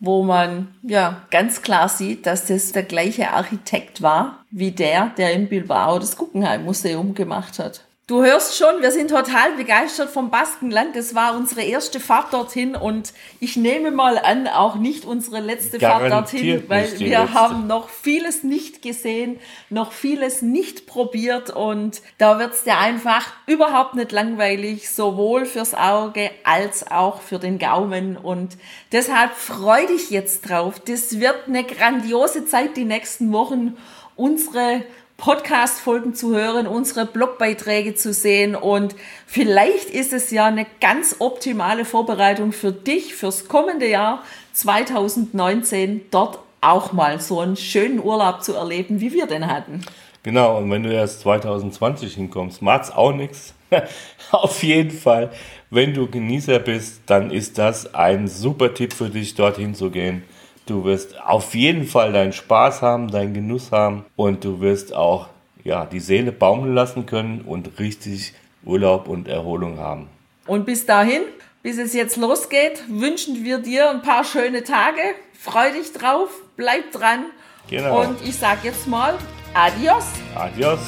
wo 0.00 0.22
man 0.22 0.74
ja 0.82 1.22
ganz 1.30 1.62
klar 1.62 1.88
sieht, 1.88 2.26
dass 2.26 2.46
das 2.46 2.72
der 2.72 2.82
gleiche 2.82 3.30
Architekt 3.30 4.02
war 4.02 4.44
wie 4.50 4.70
der, 4.70 5.10
der 5.16 5.32
in 5.32 5.48
Bilbao 5.48 5.98
das 5.98 6.16
Guggenheim 6.16 6.64
Museum 6.64 7.14
gemacht 7.14 7.58
hat. 7.58 7.84
Du 8.06 8.22
hörst 8.22 8.58
schon, 8.58 8.82
wir 8.82 8.90
sind 8.90 9.08
total 9.08 9.52
begeistert 9.52 10.10
vom 10.10 10.28
Baskenland. 10.28 10.94
Das 10.94 11.14
war 11.14 11.34
unsere 11.34 11.62
erste 11.62 12.00
Fahrt 12.00 12.34
dorthin 12.34 12.76
und 12.76 13.14
ich 13.40 13.56
nehme 13.56 13.90
mal 13.92 14.18
an, 14.18 14.46
auch 14.46 14.74
nicht 14.74 15.06
unsere 15.06 15.40
letzte 15.40 15.78
Garantiert 15.78 16.10
Fahrt 16.10 16.30
dorthin, 16.32 16.64
weil 16.68 16.98
wir 17.00 17.20
letzte. 17.20 17.32
haben 17.32 17.66
noch 17.66 17.88
vieles 17.88 18.42
nicht 18.42 18.82
gesehen, 18.82 19.40
noch 19.70 19.90
vieles 19.92 20.42
nicht 20.42 20.86
probiert 20.86 21.48
und 21.48 22.02
da 22.18 22.38
wird 22.38 22.52
es 22.52 22.64
dir 22.64 22.76
einfach 22.76 23.32
überhaupt 23.46 23.94
nicht 23.94 24.12
langweilig, 24.12 24.90
sowohl 24.90 25.46
fürs 25.46 25.72
Auge 25.72 26.30
als 26.44 26.90
auch 26.90 27.22
für 27.22 27.38
den 27.38 27.58
Gaumen 27.58 28.18
und 28.18 28.58
deshalb 28.92 29.32
freu 29.32 29.86
dich 29.86 30.10
jetzt 30.10 30.46
drauf. 30.50 30.78
Das 30.78 31.20
wird 31.20 31.48
eine 31.48 31.64
grandiose 31.64 32.44
Zeit 32.44 32.76
die 32.76 32.84
nächsten 32.84 33.32
Wochen. 33.32 33.78
Unsere 34.14 34.82
Podcast-Folgen 35.16 36.14
zu 36.14 36.34
hören, 36.34 36.66
unsere 36.66 37.06
Blogbeiträge 37.06 37.94
zu 37.94 38.12
sehen 38.12 38.56
und 38.56 38.94
vielleicht 39.26 39.90
ist 39.90 40.12
es 40.12 40.30
ja 40.30 40.46
eine 40.46 40.66
ganz 40.80 41.16
optimale 41.20 41.84
Vorbereitung 41.84 42.52
für 42.52 42.72
dich 42.72 43.14
fürs 43.14 43.48
kommende 43.48 43.88
Jahr 43.88 44.22
2019 44.54 46.02
dort 46.10 46.40
auch 46.60 46.92
mal 46.92 47.20
so 47.20 47.40
einen 47.40 47.56
schönen 47.56 48.02
Urlaub 48.02 48.42
zu 48.42 48.54
erleben, 48.54 49.00
wie 49.00 49.12
wir 49.12 49.26
den 49.26 49.46
hatten. 49.46 49.82
Genau, 50.22 50.56
und 50.58 50.70
wenn 50.70 50.82
du 50.82 50.92
erst 50.92 51.20
2020 51.20 52.14
hinkommst, 52.14 52.62
macht's 52.62 52.90
auch 52.90 53.12
nichts. 53.12 53.54
Auf 54.30 54.62
jeden 54.62 54.90
Fall, 54.90 55.30
wenn 55.70 55.92
du 55.92 56.08
Genießer 56.08 56.58
bist, 56.58 57.02
dann 57.06 57.30
ist 57.30 57.58
das 57.58 57.94
ein 57.94 58.26
super 58.26 58.72
Tipp 58.72 58.94
für 58.94 59.10
dich, 59.10 59.34
dorthin 59.34 59.74
zu 59.74 59.90
gehen. 59.90 60.22
Du 60.66 60.84
wirst 60.84 61.20
auf 61.20 61.54
jeden 61.54 61.84
Fall 61.86 62.12
deinen 62.12 62.32
Spaß 62.32 62.80
haben, 62.80 63.10
deinen 63.10 63.34
Genuss 63.34 63.70
haben 63.70 64.06
und 64.16 64.44
du 64.44 64.60
wirst 64.60 64.94
auch 64.94 65.28
ja, 65.62 65.84
die 65.84 66.00
Seele 66.00 66.32
baumeln 66.32 66.74
lassen 66.74 67.04
können 67.04 67.42
und 67.42 67.78
richtig 67.78 68.32
Urlaub 68.64 69.06
und 69.06 69.28
Erholung 69.28 69.78
haben. 69.78 70.08
Und 70.46 70.64
bis 70.64 70.86
dahin, 70.86 71.22
bis 71.62 71.76
es 71.78 71.92
jetzt 71.92 72.16
losgeht, 72.16 72.82
wünschen 72.88 73.44
wir 73.44 73.58
dir 73.58 73.90
ein 73.90 74.00
paar 74.00 74.24
schöne 74.24 74.64
Tage. 74.64 75.00
Freu 75.38 75.70
dich 75.70 75.92
drauf, 75.92 76.30
bleib 76.56 76.92
dran. 76.92 77.26
Genau. 77.68 78.00
Und 78.00 78.16
ich 78.26 78.36
sag 78.36 78.64
jetzt 78.64 78.86
mal 78.86 79.14
Adios. 79.52 80.04
Adios. 80.34 80.80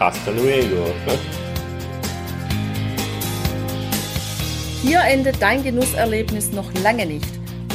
Hasta 0.00 0.32
luego. 0.32 0.86
Hier 4.82 5.00
endet 5.00 5.40
dein 5.40 5.62
Genusserlebnis 5.62 6.50
noch 6.50 6.72
lange 6.82 7.06
nicht. 7.06 7.41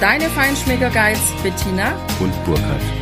Deine 0.00 0.28
Feinschmecker 0.30 0.90
Guides 0.90 1.32
Bettina 1.42 1.92
und 2.20 2.32
Burkhard. 2.44 2.97